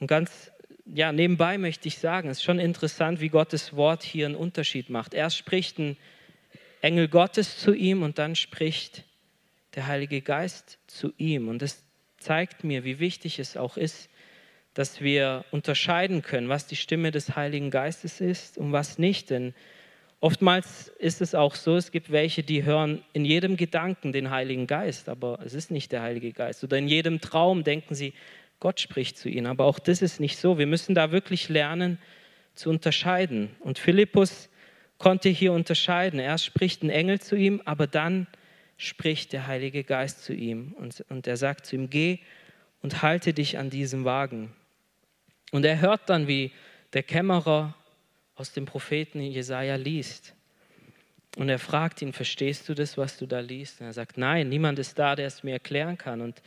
Und 0.00 0.06
ganz 0.06 0.50
ja, 0.86 1.12
nebenbei 1.12 1.56
möchte 1.58 1.88
ich 1.88 1.98
sagen, 1.98 2.28
es 2.28 2.38
ist 2.38 2.44
schon 2.44 2.58
interessant, 2.58 3.20
wie 3.20 3.30
Gottes 3.30 3.74
Wort 3.74 4.02
hier 4.02 4.26
einen 4.26 4.34
Unterschied 4.34 4.90
macht. 4.90 5.14
Erst 5.14 5.38
spricht 5.38 5.78
ein 5.78 5.96
Engel 6.82 7.08
Gottes 7.08 7.58
zu 7.58 7.72
ihm 7.72 8.02
und 8.02 8.18
dann 8.18 8.36
spricht 8.36 9.04
der 9.74 9.86
Heilige 9.86 10.20
Geist 10.20 10.78
zu 10.86 11.12
ihm. 11.16 11.48
Und 11.48 11.62
das 11.62 11.82
zeigt 12.18 12.64
mir, 12.64 12.84
wie 12.84 12.98
wichtig 12.98 13.38
es 13.38 13.56
auch 13.56 13.76
ist, 13.76 14.10
dass 14.74 15.00
wir 15.00 15.44
unterscheiden 15.50 16.22
können, 16.22 16.48
was 16.48 16.66
die 16.66 16.76
Stimme 16.76 17.10
des 17.10 17.36
Heiligen 17.36 17.70
Geistes 17.70 18.20
ist 18.20 18.58
und 18.58 18.72
was 18.72 18.98
nicht. 18.98 19.30
Denn 19.30 19.54
oftmals 20.24 20.88
ist 20.98 21.20
es 21.20 21.34
auch 21.34 21.54
so, 21.54 21.76
es 21.76 21.90
gibt 21.90 22.10
welche, 22.10 22.42
die 22.42 22.64
hören 22.64 23.04
in 23.12 23.26
jedem 23.26 23.58
Gedanken 23.58 24.10
den 24.10 24.30
Heiligen 24.30 24.66
Geist, 24.66 25.10
aber 25.10 25.38
es 25.44 25.52
ist 25.52 25.70
nicht 25.70 25.92
der 25.92 26.00
Heilige 26.00 26.32
Geist. 26.32 26.64
Oder 26.64 26.78
in 26.78 26.88
jedem 26.88 27.20
Traum 27.20 27.62
denken 27.62 27.94
sie, 27.94 28.14
Gott 28.58 28.80
spricht 28.80 29.18
zu 29.18 29.28
ihnen. 29.28 29.46
Aber 29.46 29.66
auch 29.66 29.78
das 29.78 30.00
ist 30.00 30.20
nicht 30.20 30.38
so. 30.38 30.56
Wir 30.56 30.66
müssen 30.66 30.94
da 30.94 31.12
wirklich 31.12 31.50
lernen 31.50 31.98
zu 32.54 32.70
unterscheiden. 32.70 33.50
Und 33.60 33.78
Philippus 33.78 34.48
konnte 34.96 35.28
hier 35.28 35.52
unterscheiden. 35.52 36.18
Erst 36.18 36.46
spricht 36.46 36.82
ein 36.82 36.88
Engel 36.88 37.20
zu 37.20 37.36
ihm, 37.36 37.60
aber 37.66 37.86
dann 37.86 38.26
spricht 38.78 39.34
der 39.34 39.46
Heilige 39.46 39.84
Geist 39.84 40.24
zu 40.24 40.32
ihm. 40.32 40.72
Und, 40.78 41.04
und 41.10 41.26
er 41.26 41.36
sagt 41.36 41.66
zu 41.66 41.76
ihm, 41.76 41.90
geh 41.90 42.20
und 42.80 43.02
halte 43.02 43.34
dich 43.34 43.58
an 43.58 43.68
diesem 43.68 44.06
Wagen. 44.06 44.54
Und 45.52 45.66
er 45.66 45.82
hört 45.82 46.08
dann, 46.08 46.28
wie 46.28 46.50
der 46.94 47.02
Kämmerer 47.02 47.74
aus 48.36 48.52
dem 48.52 48.66
Propheten 48.66 49.20
Jesaja 49.20 49.76
liest. 49.76 50.34
Und 51.36 51.48
er 51.48 51.58
fragt 51.58 52.02
ihn, 52.02 52.12
verstehst 52.12 52.68
du 52.68 52.74
das, 52.74 52.96
was 52.96 53.18
du 53.18 53.26
da 53.26 53.40
liest? 53.40 53.80
Und 53.80 53.86
er 53.86 53.92
sagt, 53.92 54.18
nein, 54.18 54.48
niemand 54.48 54.78
ist 54.78 54.98
da, 54.98 55.16
der 55.16 55.26
es 55.26 55.42
mir 55.42 55.52
erklären 55.52 55.98
kann. 55.98 56.20
Und 56.20 56.42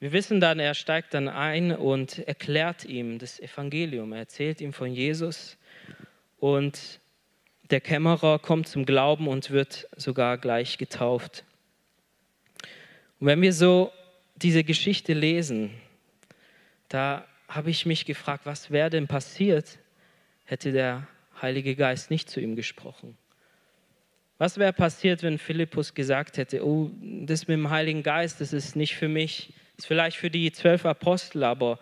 wir 0.00 0.12
wissen 0.12 0.40
dann, 0.40 0.58
er 0.58 0.74
steigt 0.74 1.14
dann 1.14 1.28
ein 1.28 1.74
und 1.74 2.18
erklärt 2.18 2.84
ihm 2.84 3.18
das 3.18 3.40
Evangelium. 3.40 4.12
Er 4.12 4.20
erzählt 4.20 4.60
ihm 4.60 4.72
von 4.72 4.92
Jesus 4.92 5.56
und 6.38 7.00
der 7.70 7.80
Kämmerer 7.80 8.38
kommt 8.38 8.68
zum 8.68 8.84
Glauben 8.84 9.28
und 9.28 9.50
wird 9.50 9.88
sogar 9.96 10.36
gleich 10.36 10.76
getauft. 10.76 11.44
Und 13.18 13.28
wenn 13.28 13.40
wir 13.40 13.52
so 13.52 13.92
diese 14.34 14.64
Geschichte 14.64 15.14
lesen, 15.14 15.70
da 16.88 17.26
habe 17.48 17.70
ich 17.70 17.86
mich 17.86 18.04
gefragt, 18.04 18.44
was 18.44 18.70
wäre 18.70 18.90
denn 18.90 19.06
passiert, 19.06 19.78
hätte 20.44 20.72
der 20.72 21.06
Heilige 21.40 21.74
Geist 21.76 22.10
nicht 22.10 22.30
zu 22.30 22.40
ihm 22.40 22.56
gesprochen? 22.56 23.16
Was 24.38 24.58
wäre 24.58 24.72
passiert, 24.72 25.22
wenn 25.22 25.38
Philippus 25.38 25.94
gesagt 25.94 26.36
hätte, 26.36 26.66
oh, 26.66 26.90
das 27.00 27.46
mit 27.46 27.56
dem 27.56 27.70
Heiligen 27.70 28.02
Geist, 28.02 28.40
das 28.40 28.52
ist 28.52 28.74
nicht 28.74 28.96
für 28.96 29.08
mich, 29.08 29.54
das 29.76 29.84
ist 29.84 29.86
vielleicht 29.86 30.16
für 30.16 30.30
die 30.30 30.50
zwölf 30.52 30.84
Apostel, 30.84 31.44
aber 31.44 31.78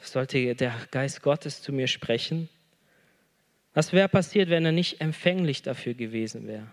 sollte 0.00 0.54
der 0.54 0.74
Geist 0.90 1.22
Gottes 1.22 1.62
zu 1.62 1.72
mir 1.72 1.86
sprechen? 1.86 2.48
Was 3.74 3.92
wäre 3.92 4.08
passiert, 4.08 4.50
wenn 4.50 4.64
er 4.64 4.72
nicht 4.72 5.00
empfänglich 5.00 5.62
dafür 5.62 5.94
gewesen 5.94 6.46
wäre? 6.46 6.72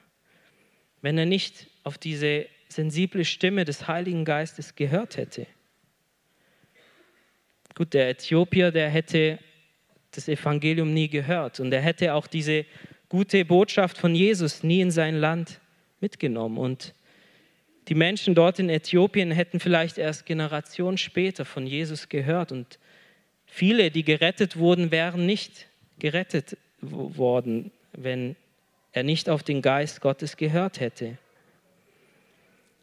Wenn 1.02 1.18
er 1.18 1.26
nicht 1.26 1.68
auf 1.84 1.98
diese 1.98 2.48
sensible 2.68 3.26
Stimme 3.26 3.66
des 3.66 3.88
Heiligen 3.88 4.26
Geistes 4.26 4.76
gehört 4.76 5.18
hätte? 5.18 5.48
Gut, 7.76 7.94
der 7.94 8.10
Äthiopier, 8.10 8.72
der 8.72 8.90
hätte 8.90 9.40
das 10.12 10.28
Evangelium 10.28 10.94
nie 10.94 11.08
gehört 11.08 11.60
und 11.60 11.72
er 11.72 11.82
hätte 11.82 12.14
auch 12.14 12.28
diese 12.28 12.66
gute 13.10 13.44
Botschaft 13.46 13.98
von 13.98 14.16
Jesus 14.16 14.64
nie 14.64 14.82
in 14.82 14.92
sein 14.92 15.16
Land 15.16 15.60
mitgenommen. 16.00 16.58
Und 16.58 16.94
die 17.88 17.96
Menschen 17.96 18.36
dort 18.36 18.60
in 18.60 18.70
Äthiopien 18.70 19.32
hätten 19.32 19.60
vielleicht 19.60 19.98
erst 19.98 20.26
Generationen 20.26 20.98
später 20.98 21.46
von 21.46 21.66
Jesus 21.66 22.10
gehört 22.10 22.52
und 22.52 22.80
viele, 23.46 23.92
die 23.92 24.04
gerettet 24.04 24.58
wurden, 24.58 24.92
wären 24.92 25.26
nicht 25.26 25.68
gerettet 25.98 26.58
worden, 26.82 27.72
wenn 27.94 28.36
er 28.92 29.04
nicht 29.04 29.30
auf 29.30 29.44
den 29.44 29.62
Geist 29.62 30.02
Gottes 30.02 30.38
gehört 30.38 30.80
hätte. 30.80 31.18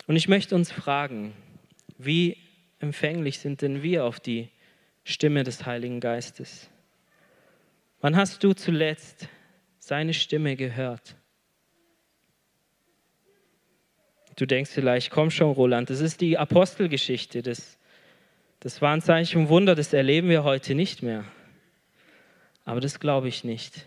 Und 0.06 0.16
ich 0.16 0.28
möchte 0.28 0.54
uns 0.54 0.71
fragen, 0.71 1.33
wie 1.99 2.37
empfänglich 2.78 3.38
sind 3.38 3.62
denn 3.62 3.83
wir 3.83 4.04
auf 4.04 4.21
die 4.21 4.49
Stimme 5.04 5.45
des 5.45 5.66
Heiligen 5.66 6.00
Geistes. 6.00 6.68
Wann 8.00 8.17
hast 8.17 8.43
du 8.45 8.53
zuletzt 8.53 9.29
seine 9.79 10.15
Stimme 10.15 10.57
gehört? 10.57 11.17
Du 14.37 14.47
denkst 14.47 14.71
vielleicht, 14.71 15.11
komm 15.11 15.31
schon, 15.31 15.53
Roland, 15.53 15.88
das 15.88 16.00
ist 16.00 16.21
die 16.21 16.37
Apostelgeschichte. 16.37 17.43
Das, 17.43 17.79
das 18.61 18.83
war 18.83 18.93
ein 18.93 19.00
Zeichen 19.00 19.43
und 19.43 19.49
Wunder, 19.49 19.75
das 19.75 19.93
erleben 19.93 20.29
wir 20.29 20.45
heute 20.45 20.75
nicht 20.75 21.03
mehr. 21.03 21.25
Aber 22.65 22.81
das 22.81 23.00
glaube 23.00 23.29
ich 23.29 23.45
nicht. 23.45 23.87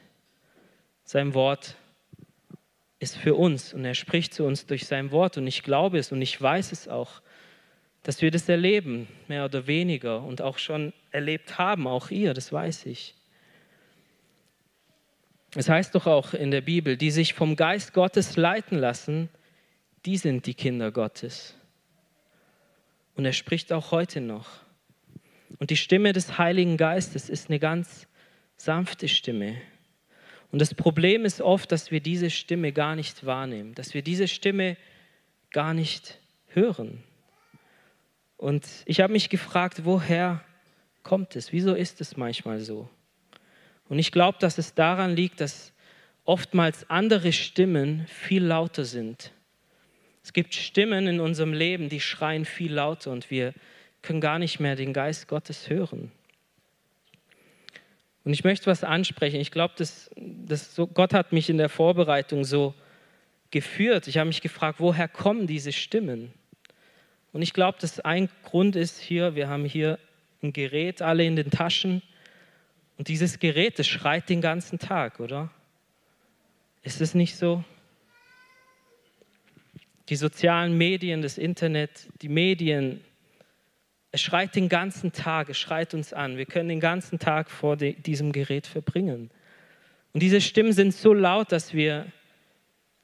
Sein 1.03 1.33
Wort 1.33 1.75
ist 2.99 3.15
für 3.15 3.35
uns 3.35 3.73
und 3.73 3.85
er 3.85 3.95
spricht 3.95 4.33
zu 4.33 4.43
uns 4.43 4.65
durch 4.65 4.87
sein 4.87 5.11
Wort 5.11 5.37
und 5.37 5.47
ich 5.47 5.63
glaube 5.63 5.99
es 5.99 6.11
und 6.11 6.21
ich 6.21 6.41
weiß 6.41 6.71
es 6.71 6.87
auch 6.87 7.21
dass 8.03 8.21
wir 8.21 8.31
das 8.31 8.47
erleben, 8.47 9.07
mehr 9.27 9.45
oder 9.45 9.67
weniger, 9.67 10.23
und 10.23 10.41
auch 10.41 10.57
schon 10.57 10.93
erlebt 11.11 11.57
haben, 11.57 11.87
auch 11.87 12.09
ihr, 12.09 12.33
das 12.33 12.51
weiß 12.51 12.85
ich. 12.85 13.15
Es 15.55 15.67
heißt 15.67 15.95
doch 15.95 16.05
auch 16.05 16.33
in 16.33 16.51
der 16.51 16.61
Bibel, 16.61 16.95
die 16.95 17.11
sich 17.11 17.33
vom 17.33 17.55
Geist 17.55 17.93
Gottes 17.93 18.37
leiten 18.37 18.77
lassen, 18.77 19.29
die 20.05 20.17
sind 20.17 20.45
die 20.45 20.53
Kinder 20.53 20.91
Gottes. 20.91 21.55
Und 23.15 23.25
er 23.25 23.33
spricht 23.33 23.73
auch 23.73 23.91
heute 23.91 24.21
noch. 24.21 24.47
Und 25.57 25.71
die 25.71 25.77
Stimme 25.77 26.13
des 26.13 26.37
Heiligen 26.37 26.77
Geistes 26.77 27.29
ist 27.29 27.49
eine 27.49 27.59
ganz 27.59 28.07
sanfte 28.57 29.07
Stimme. 29.07 29.59
Und 30.51 30.59
das 30.59 30.73
Problem 30.73 31.25
ist 31.25 31.41
oft, 31.41 31.71
dass 31.71 31.91
wir 31.91 31.99
diese 31.99 32.29
Stimme 32.29 32.71
gar 32.71 32.95
nicht 32.95 33.25
wahrnehmen, 33.25 33.75
dass 33.75 33.93
wir 33.93 34.01
diese 34.01 34.27
Stimme 34.27 34.77
gar 35.51 35.73
nicht 35.73 36.19
hören. 36.47 37.03
Und 38.37 38.65
ich 38.85 39.01
habe 39.01 39.13
mich 39.13 39.29
gefragt, 39.29 39.85
woher 39.85 40.43
kommt 41.03 41.35
es? 41.35 41.51
Wieso 41.51 41.73
ist 41.73 42.01
es 42.01 42.17
manchmal 42.17 42.59
so? 42.61 42.89
Und 43.89 43.99
ich 43.99 44.11
glaube, 44.11 44.37
dass 44.39 44.57
es 44.57 44.75
daran 44.75 45.15
liegt, 45.15 45.41
dass 45.41 45.73
oftmals 46.23 46.89
andere 46.89 47.33
Stimmen 47.33 48.05
viel 48.07 48.43
lauter 48.43 48.85
sind. 48.85 49.31
Es 50.23 50.31
gibt 50.31 50.53
Stimmen 50.53 51.07
in 51.07 51.19
unserem 51.19 51.53
Leben, 51.53 51.89
die 51.89 51.99
schreien 51.99 52.45
viel 52.45 52.73
lauter 52.73 53.11
und 53.11 53.31
wir 53.31 53.53
können 54.03 54.21
gar 54.21 54.37
nicht 54.37 54.59
mehr 54.59 54.75
den 54.75 54.93
Geist 54.93 55.27
Gottes 55.27 55.69
hören. 55.69 56.11
Und 58.23 58.33
ich 58.33 58.43
möchte 58.43 58.67
was 58.67 58.83
ansprechen. 58.83 59.39
Ich 59.39 59.49
glaube, 59.49 59.73
dass, 59.77 60.11
dass 60.15 60.75
so, 60.75 60.85
Gott 60.85 61.13
hat 61.13 61.33
mich 61.33 61.49
in 61.49 61.57
der 61.57 61.69
Vorbereitung 61.69 62.43
so 62.43 62.75
geführt. 63.49 64.07
Ich 64.07 64.19
habe 64.19 64.27
mich 64.27 64.41
gefragt, 64.41 64.79
woher 64.79 65.07
kommen 65.07 65.47
diese 65.47 65.71
Stimmen? 65.71 66.31
Und 67.31 67.41
ich 67.41 67.53
glaube, 67.53 67.79
dass 67.81 67.99
ein 67.99 68.29
Grund 68.43 68.75
ist 68.75 68.99
hier, 68.99 69.33
wir 69.33 69.47
haben 69.47 69.65
hier 69.65 69.97
ein 70.43 70.53
Gerät 70.53 71.01
alle 71.01 71.25
in 71.25 71.35
den 71.35 71.49
Taschen 71.49 72.03
und 72.99 73.07
dieses 73.07 73.39
Gerät, 73.39 73.79
das 73.79 73.87
schreit 73.87 74.27
den 74.27 74.41
ganzen 74.41 74.77
Tag, 74.77 75.21
oder? 75.21 75.49
Ist 76.83 76.99
es 76.99 77.15
nicht 77.15 77.37
so? 77.37 77.63
Die 80.09 80.17
sozialen 80.17 80.77
Medien, 80.77 81.21
das 81.21 81.37
Internet, 81.37 82.09
die 82.21 82.27
Medien, 82.27 82.99
es 84.11 84.21
schreit 84.21 84.53
den 84.53 84.67
ganzen 84.67 85.13
Tag, 85.13 85.47
es 85.47 85.57
schreit 85.57 85.93
uns 85.93 86.11
an. 86.11 86.35
Wir 86.35 86.45
können 86.45 86.67
den 86.67 86.81
ganzen 86.81 87.19
Tag 87.19 87.49
vor 87.49 87.77
diesem 87.77 88.33
Gerät 88.33 88.67
verbringen. 88.67 89.31
Und 90.11 90.21
diese 90.21 90.41
Stimmen 90.41 90.73
sind 90.73 90.93
so 90.93 91.13
laut, 91.13 91.53
dass 91.53 91.73
wir 91.73 92.05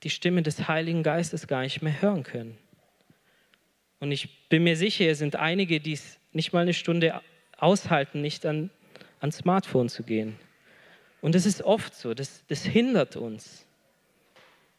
die 0.03 0.09
Stimme 0.09 0.41
des 0.43 0.67
Heiligen 0.67 1.03
Geistes 1.03 1.47
gar 1.47 1.61
nicht 1.61 1.81
mehr 1.81 2.01
hören 2.01 2.23
können. 2.23 2.57
Und 3.99 4.11
ich 4.11 4.49
bin 4.49 4.65
mir 4.65 4.75
sicher, 4.75 5.05
es 5.05 5.19
sind 5.19 5.37
einige, 5.37 5.79
die 5.79 5.93
es 5.93 6.19
nicht 6.33 6.51
mal 6.51 6.63
eine 6.63 6.73
Stunde 6.73 7.21
aushalten, 7.57 8.19
nicht 8.19 8.45
an, 8.45 8.71
ans 9.25 9.37
Smartphone 9.37 9.89
zu 9.89 10.03
gehen. 10.03 10.37
Und 11.21 11.33
es 11.33 11.45
ist 11.47 11.63
oft 11.63 11.95
so, 11.95 12.13
das, 12.13 12.45
das 12.47 12.63
hindert 12.63 13.15
uns. 13.15 13.65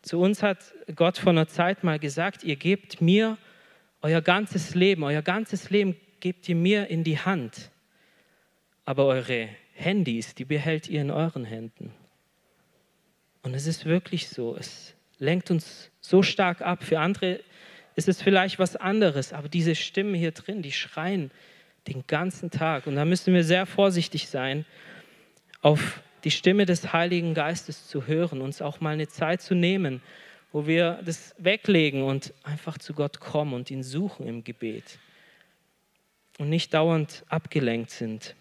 Zu 0.02 0.20
uns 0.20 0.42
hat 0.42 0.58
Gott 0.94 1.18
vor 1.18 1.32
einer 1.32 1.48
Zeit 1.48 1.82
mal 1.82 1.98
gesagt, 1.98 2.44
ihr 2.44 2.54
gebt 2.54 3.00
mir 3.00 3.38
euer 4.02 4.22
ganzes 4.22 4.76
Leben, 4.76 5.02
euer 5.02 5.22
ganzes 5.22 5.70
Leben 5.70 5.96
gebt 6.20 6.48
ihr 6.48 6.54
mir 6.54 6.86
in 6.88 7.02
die 7.02 7.18
Hand. 7.18 7.72
Aber 8.84 9.06
eure 9.06 9.48
Handys, 9.74 10.36
die 10.36 10.44
behält 10.44 10.88
ihr 10.88 11.00
in 11.00 11.10
euren 11.10 11.44
Händen. 11.44 11.92
Und 13.42 13.54
es 13.54 13.66
ist 13.66 13.84
wirklich 13.84 14.28
so, 14.28 14.56
es 14.56 14.94
lenkt 15.18 15.50
uns 15.50 15.90
so 16.00 16.22
stark 16.22 16.62
ab. 16.62 16.84
Für 16.84 17.00
andere 17.00 17.40
ist 17.96 18.08
es 18.08 18.22
vielleicht 18.22 18.60
was 18.60 18.76
anderes, 18.76 19.32
aber 19.32 19.48
diese 19.48 19.74
Stimmen 19.74 20.14
hier 20.14 20.30
drin, 20.30 20.62
die 20.62 20.72
schreien 20.72 21.32
den 21.88 22.06
ganzen 22.06 22.50
Tag. 22.50 22.86
Und 22.86 22.96
da 22.96 23.04
müssen 23.04 23.34
wir 23.34 23.44
sehr 23.44 23.66
vorsichtig 23.66 24.28
sein, 24.28 24.64
auf 25.62 26.00
die 26.24 26.30
Stimme 26.30 26.66
des 26.66 26.92
Heiligen 26.92 27.34
Geistes 27.34 27.86
zu 27.88 28.06
hören, 28.06 28.40
uns 28.40 28.60
auch 28.60 28.80
mal 28.80 28.94
eine 28.94 29.08
Zeit 29.08 29.42
zu 29.42 29.54
nehmen, 29.54 30.02
wo 30.52 30.66
wir 30.66 31.00
das 31.04 31.34
weglegen 31.38 32.02
und 32.02 32.32
einfach 32.42 32.78
zu 32.78 32.94
Gott 32.94 33.20
kommen 33.20 33.54
und 33.54 33.70
ihn 33.70 33.82
suchen 33.82 34.26
im 34.26 34.42
Gebet 34.42 34.98
und 36.38 36.48
nicht 36.48 36.74
dauernd 36.74 37.24
abgelenkt 37.28 37.90
sind. 37.90 38.34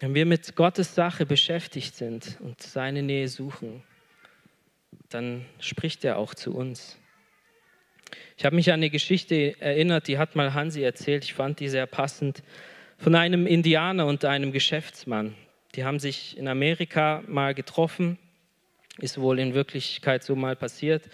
Wenn 0.00 0.14
wir 0.14 0.24
mit 0.24 0.56
Gottes 0.56 0.94
Sache 0.94 1.26
beschäftigt 1.26 1.94
sind 1.94 2.38
und 2.40 2.62
seine 2.62 3.02
Nähe 3.02 3.28
suchen, 3.28 3.82
dann 5.10 5.44
spricht 5.58 6.04
er 6.04 6.18
auch 6.18 6.34
zu 6.34 6.54
uns. 6.54 6.98
Ich 8.36 8.44
habe 8.44 8.56
mich 8.56 8.70
an 8.70 8.80
eine 8.80 8.90
Geschichte 8.90 9.60
erinnert, 9.60 10.08
die 10.08 10.18
hat 10.18 10.34
mal 10.34 10.54
Hansi 10.54 10.82
erzählt. 10.82 11.24
Ich 11.24 11.34
fand 11.34 11.60
die 11.60 11.68
sehr 11.68 11.86
passend. 11.86 12.42
Von 12.96 13.14
einem 13.14 13.46
Indianer 13.46 14.06
und 14.06 14.24
einem 14.24 14.52
Geschäftsmann. 14.52 15.34
Die 15.74 15.84
haben 15.84 15.98
sich 15.98 16.36
in 16.38 16.48
Amerika 16.48 17.22
mal 17.26 17.54
getroffen. 17.54 18.18
Ist 18.98 19.20
wohl 19.20 19.38
in 19.38 19.54
Wirklichkeit 19.54 20.24
so 20.24 20.36
mal 20.36 20.56
passiert. 20.56 21.08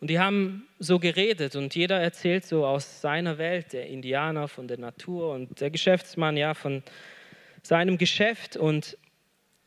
Und 0.00 0.08
die 0.08 0.18
haben 0.18 0.66
so 0.78 0.98
geredet 0.98 1.54
und 1.54 1.74
jeder 1.76 2.00
erzählt 2.00 2.44
so 2.44 2.66
aus 2.66 3.00
seiner 3.00 3.38
Welt, 3.38 3.72
der 3.72 3.86
Indianer 3.86 4.48
von 4.48 4.66
der 4.66 4.78
Natur 4.78 5.32
und 5.32 5.60
der 5.60 5.70
Geschäftsmann 5.70 6.36
ja 6.36 6.54
von 6.54 6.82
seinem 7.62 7.98
Geschäft 7.98 8.56
und 8.56 8.98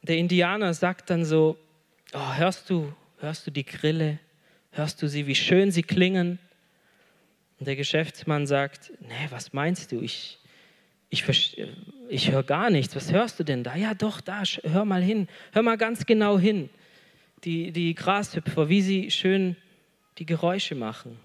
der 0.02 0.18
Indianer 0.18 0.74
sagt 0.74 1.10
dann 1.10 1.24
so, 1.24 1.58
oh, 2.14 2.34
hörst 2.34 2.70
du, 2.70 2.94
hörst 3.26 3.48
du 3.48 3.52
die 3.52 3.66
Grille? 3.66 4.20
Hörst 4.72 5.02
du 5.02 5.08
sie, 5.08 5.26
wie 5.28 5.36
schön 5.36 5.72
sie 5.72 5.84
klingen? 5.84 6.40
Und 7.60 7.68
der 7.68 7.76
Geschäftsmann 7.76 8.46
sagt, 8.46 8.92
nee, 9.02 9.28
was 9.30 9.52
meinst 9.52 9.92
du? 9.92 10.02
Ich, 10.02 10.40
ich, 11.10 11.24
ich 12.10 12.32
höre 12.32 12.44
gar 12.44 12.70
nichts. 12.70 12.96
Was 12.96 13.12
hörst 13.12 13.40
du 13.40 13.44
denn 13.44 13.64
da? 13.64 13.76
Ja, 13.76 13.94
doch, 13.94 14.22
da, 14.22 14.44
hör 14.64 14.86
mal 14.86 15.02
hin. 15.02 15.28
Hör 15.54 15.64
mal 15.64 15.78
ganz 15.78 16.06
genau 16.06 16.38
hin. 16.38 16.70
Die, 17.44 17.72
die 17.72 17.96
Grashüpfer, 17.96 18.70
wie 18.70 18.82
sie 18.82 19.12
schön 19.12 19.56
die 20.18 20.26
Geräusche 20.26 20.76
machen. 20.76 21.18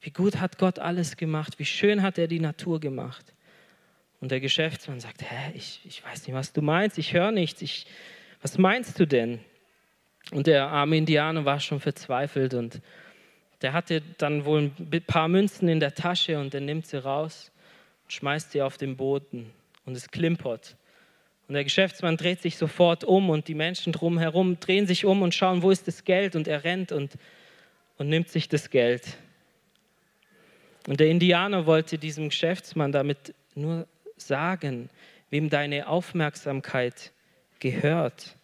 Wie 0.00 0.10
gut 0.10 0.40
hat 0.40 0.58
Gott 0.58 0.78
alles 0.78 1.16
gemacht. 1.16 1.58
Wie 1.58 1.64
schön 1.64 2.02
hat 2.02 2.18
er 2.18 2.28
die 2.28 2.40
Natur 2.40 2.80
gemacht. 2.80 3.34
Und 4.20 4.30
der 4.30 4.40
Geschäftsmann 4.40 5.00
sagt, 5.00 5.22
hä, 5.22 5.52
ich, 5.54 5.80
ich 5.84 6.04
weiß 6.04 6.26
nicht, 6.26 6.34
was 6.34 6.52
du 6.52 6.62
meinst, 6.62 6.98
ich 6.98 7.12
höre 7.12 7.30
nichts, 7.30 7.62
ich, 7.62 7.86
was 8.42 8.58
meinst 8.58 8.98
du 8.98 9.06
denn? 9.06 9.40
Und 10.30 10.46
der 10.46 10.68
arme 10.68 10.96
Indianer 10.96 11.44
war 11.44 11.60
schon 11.60 11.80
verzweifelt 11.80 12.54
und 12.54 12.80
der 13.62 13.72
hatte 13.72 14.02
dann 14.18 14.44
wohl 14.44 14.70
ein 14.78 15.02
paar 15.06 15.28
Münzen 15.28 15.68
in 15.68 15.80
der 15.80 15.94
Tasche 15.94 16.38
und 16.38 16.54
er 16.54 16.60
nimmt 16.60 16.86
sie 16.86 17.02
raus 17.02 17.50
und 18.04 18.12
schmeißt 18.12 18.52
sie 18.52 18.62
auf 18.62 18.76
den 18.76 18.96
Boden 18.96 19.50
und 19.84 19.96
es 19.96 20.10
klimpert. 20.10 20.76
Und 21.48 21.54
der 21.54 21.64
Geschäftsmann 21.64 22.18
dreht 22.18 22.42
sich 22.42 22.58
sofort 22.58 23.04
um 23.04 23.30
und 23.30 23.48
die 23.48 23.54
Menschen 23.54 23.92
drumherum 23.92 24.60
drehen 24.60 24.86
sich 24.86 25.06
um 25.06 25.22
und 25.22 25.34
schauen, 25.34 25.62
wo 25.62 25.70
ist 25.70 25.88
das 25.88 26.04
Geld 26.04 26.36
und 26.36 26.46
er 26.46 26.62
rennt 26.62 26.92
und, 26.92 27.16
und 27.96 28.08
nimmt 28.08 28.28
sich 28.28 28.48
das 28.48 28.68
Geld. 28.68 29.16
Und 30.86 31.00
der 31.00 31.08
Indianer 31.08 31.66
wollte 31.66 31.98
diesem 31.98 32.28
Geschäftsmann 32.28 32.92
damit 32.92 33.34
nur 33.54 33.86
sagen, 34.16 34.90
wem 35.30 35.48
deine 35.50 35.88
Aufmerksamkeit 35.88 37.12
gehört. 37.60 38.36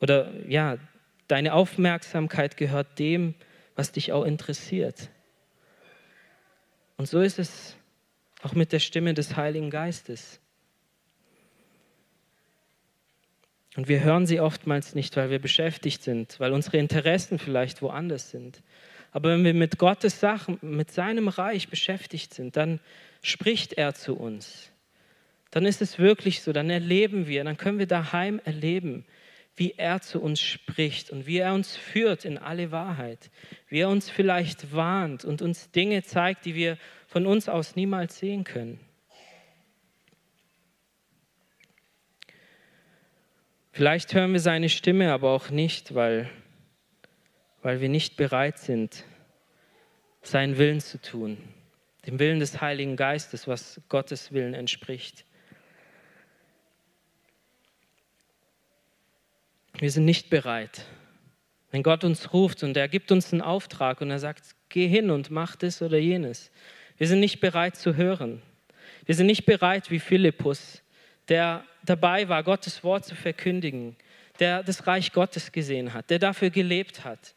Oder 0.00 0.30
ja, 0.48 0.78
deine 1.28 1.54
Aufmerksamkeit 1.54 2.56
gehört 2.56 2.98
dem, 2.98 3.34
was 3.76 3.92
dich 3.92 4.12
auch 4.12 4.24
interessiert. 4.24 5.10
Und 6.96 7.06
so 7.08 7.20
ist 7.20 7.38
es 7.38 7.76
auch 8.42 8.52
mit 8.52 8.72
der 8.72 8.78
Stimme 8.78 9.14
des 9.14 9.36
Heiligen 9.36 9.70
Geistes. 9.70 10.40
Und 13.76 13.88
wir 13.88 14.04
hören 14.04 14.26
sie 14.26 14.38
oftmals 14.38 14.94
nicht, 14.94 15.16
weil 15.16 15.30
wir 15.30 15.40
beschäftigt 15.40 16.02
sind, 16.02 16.38
weil 16.38 16.52
unsere 16.52 16.76
Interessen 16.76 17.38
vielleicht 17.38 17.82
woanders 17.82 18.30
sind. 18.30 18.62
Aber 19.10 19.30
wenn 19.30 19.44
wir 19.44 19.54
mit 19.54 19.78
Gottes 19.78 20.20
Sachen, 20.20 20.58
mit 20.62 20.92
seinem 20.92 21.28
Reich 21.28 21.68
beschäftigt 21.68 22.34
sind, 22.34 22.56
dann 22.56 22.78
spricht 23.22 23.72
er 23.72 23.94
zu 23.94 24.16
uns 24.16 24.70
dann 25.54 25.66
ist 25.66 25.80
es 25.80 26.00
wirklich 26.00 26.42
so, 26.42 26.52
dann 26.52 26.68
erleben 26.68 27.28
wir, 27.28 27.44
dann 27.44 27.56
können 27.56 27.78
wir 27.78 27.86
daheim 27.86 28.40
erleben, 28.44 29.04
wie 29.56 29.74
er 29.76 30.00
zu 30.00 30.20
uns 30.20 30.40
spricht 30.40 31.10
und 31.10 31.26
wie 31.26 31.38
er 31.38 31.54
uns 31.54 31.76
führt 31.76 32.24
in 32.24 32.38
alle 32.38 32.72
Wahrheit, 32.72 33.30
wie 33.68 33.80
er 33.80 33.88
uns 33.88 34.10
vielleicht 34.10 34.74
warnt 34.74 35.24
und 35.24 35.42
uns 35.42 35.70
Dinge 35.70 36.02
zeigt, 36.02 36.44
die 36.44 36.54
wir 36.54 36.76
von 37.06 37.26
uns 37.26 37.48
aus 37.48 37.76
niemals 37.76 38.18
sehen 38.18 38.42
können. 38.44 38.80
Vielleicht 43.70 44.14
hören 44.14 44.32
wir 44.32 44.40
seine 44.40 44.68
Stimme 44.68 45.12
aber 45.12 45.30
auch 45.30 45.50
nicht, 45.50 45.94
weil, 45.94 46.30
weil 47.62 47.80
wir 47.80 47.88
nicht 47.88 48.16
bereit 48.16 48.58
sind, 48.58 49.04
seinen 50.22 50.58
Willen 50.58 50.80
zu 50.80 51.00
tun, 51.00 51.38
dem 52.06 52.18
Willen 52.18 52.38
des 52.38 52.60
Heiligen 52.60 52.96
Geistes, 52.96 53.46
was 53.48 53.80
Gottes 53.88 54.32
Willen 54.32 54.54
entspricht. 54.54 55.24
Wir 59.78 59.90
sind 59.90 60.04
nicht 60.04 60.30
bereit. 60.30 60.84
Wenn 61.72 61.82
Gott 61.82 62.04
uns 62.04 62.32
ruft 62.32 62.62
und 62.62 62.76
er 62.76 62.86
gibt 62.86 63.10
uns 63.10 63.32
einen 63.32 63.42
Auftrag 63.42 64.00
und 64.00 64.10
er 64.10 64.20
sagt, 64.20 64.54
geh 64.68 64.86
hin 64.86 65.10
und 65.10 65.30
mach 65.30 65.56
das 65.56 65.82
oder 65.82 65.98
jenes. 65.98 66.52
Wir 66.96 67.08
sind 67.08 67.18
nicht 67.18 67.40
bereit 67.40 67.74
zu 67.74 67.96
hören. 67.96 68.40
Wir 69.04 69.16
sind 69.16 69.26
nicht 69.26 69.44
bereit 69.44 69.90
wie 69.90 69.98
Philippus, 69.98 70.82
der 71.28 71.64
dabei 71.84 72.28
war, 72.28 72.44
Gottes 72.44 72.84
Wort 72.84 73.04
zu 73.04 73.16
verkündigen, 73.16 73.96
der 74.38 74.62
das 74.62 74.86
Reich 74.86 75.12
Gottes 75.12 75.50
gesehen 75.50 75.92
hat, 75.92 76.08
der 76.08 76.20
dafür 76.20 76.50
gelebt 76.50 77.04
hat, 77.04 77.34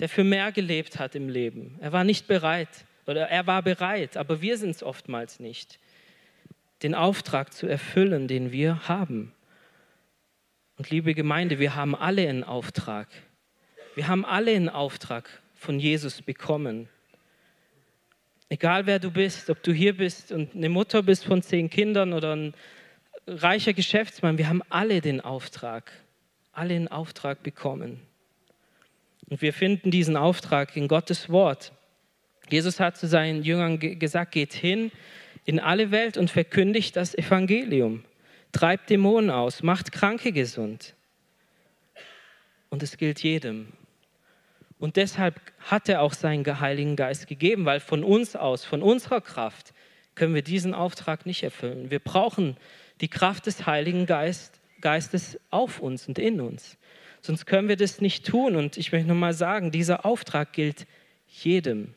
der 0.00 0.08
für 0.08 0.24
mehr 0.24 0.50
gelebt 0.50 0.98
hat 0.98 1.14
im 1.14 1.28
Leben. 1.28 1.78
Er 1.80 1.92
war 1.92 2.02
nicht 2.02 2.26
bereit 2.26 2.84
oder 3.06 3.28
er 3.28 3.46
war 3.46 3.62
bereit, 3.62 4.16
aber 4.16 4.42
wir 4.42 4.58
sind 4.58 4.70
es 4.70 4.82
oftmals 4.82 5.38
nicht, 5.38 5.78
den 6.82 6.96
Auftrag 6.96 7.52
zu 7.52 7.68
erfüllen, 7.68 8.26
den 8.26 8.50
wir 8.50 8.88
haben. 8.88 9.32
Und 10.80 10.88
liebe 10.88 11.12
Gemeinde, 11.12 11.58
wir 11.58 11.74
haben 11.74 11.94
alle 11.94 12.26
einen 12.26 12.42
Auftrag. 12.42 13.06
Wir 13.96 14.08
haben 14.08 14.24
alle 14.24 14.52
einen 14.52 14.70
Auftrag 14.70 15.28
von 15.54 15.78
Jesus 15.78 16.22
bekommen. 16.22 16.88
Egal 18.48 18.86
wer 18.86 18.98
du 18.98 19.10
bist, 19.10 19.50
ob 19.50 19.62
du 19.62 19.74
hier 19.74 19.94
bist 19.94 20.32
und 20.32 20.54
eine 20.54 20.70
Mutter 20.70 21.02
bist 21.02 21.26
von 21.26 21.42
zehn 21.42 21.68
Kindern 21.68 22.14
oder 22.14 22.34
ein 22.34 22.54
reicher 23.26 23.74
Geschäftsmann, 23.74 24.38
wir 24.38 24.48
haben 24.48 24.62
alle 24.70 25.02
den 25.02 25.20
Auftrag, 25.20 25.92
alle 26.50 26.76
einen 26.76 26.88
Auftrag 26.88 27.42
bekommen. 27.42 28.00
Und 29.28 29.42
wir 29.42 29.52
finden 29.52 29.90
diesen 29.90 30.16
Auftrag 30.16 30.78
in 30.78 30.88
Gottes 30.88 31.28
Wort. 31.28 31.72
Jesus 32.48 32.80
hat 32.80 32.96
zu 32.96 33.06
seinen 33.06 33.42
Jüngern 33.42 33.78
gesagt, 33.78 34.32
geht 34.32 34.54
hin 34.54 34.92
in 35.44 35.60
alle 35.60 35.90
Welt 35.90 36.16
und 36.16 36.30
verkündigt 36.30 36.96
das 36.96 37.14
Evangelium 37.14 38.02
treibt 38.52 38.90
Dämonen 38.90 39.30
aus, 39.30 39.62
macht 39.62 39.92
Kranke 39.92 40.32
gesund. 40.32 40.94
Und 42.68 42.82
es 42.82 42.96
gilt 42.96 43.22
jedem. 43.22 43.72
Und 44.78 44.96
deshalb 44.96 45.40
hat 45.58 45.88
er 45.88 46.00
auch 46.00 46.14
seinen 46.14 46.60
Heiligen 46.60 46.96
Geist 46.96 47.26
gegeben, 47.26 47.66
weil 47.66 47.80
von 47.80 48.02
uns 48.02 48.34
aus, 48.34 48.64
von 48.64 48.82
unserer 48.82 49.20
Kraft, 49.20 49.74
können 50.14 50.34
wir 50.34 50.42
diesen 50.42 50.74
Auftrag 50.74 51.26
nicht 51.26 51.42
erfüllen. 51.42 51.90
Wir 51.90 51.98
brauchen 51.98 52.56
die 53.00 53.08
Kraft 53.08 53.46
des 53.46 53.66
Heiligen 53.66 54.06
Geist, 54.06 54.60
Geistes 54.80 55.38
auf 55.50 55.80
uns 55.80 56.08
und 56.08 56.18
in 56.18 56.40
uns. 56.40 56.78
Sonst 57.20 57.46
können 57.46 57.68
wir 57.68 57.76
das 57.76 58.00
nicht 58.00 58.26
tun. 58.26 58.56
Und 58.56 58.76
ich 58.76 58.92
möchte 58.92 59.08
nochmal 59.08 59.34
sagen, 59.34 59.70
dieser 59.70 60.04
Auftrag 60.04 60.52
gilt 60.52 60.86
jedem. 61.26 61.94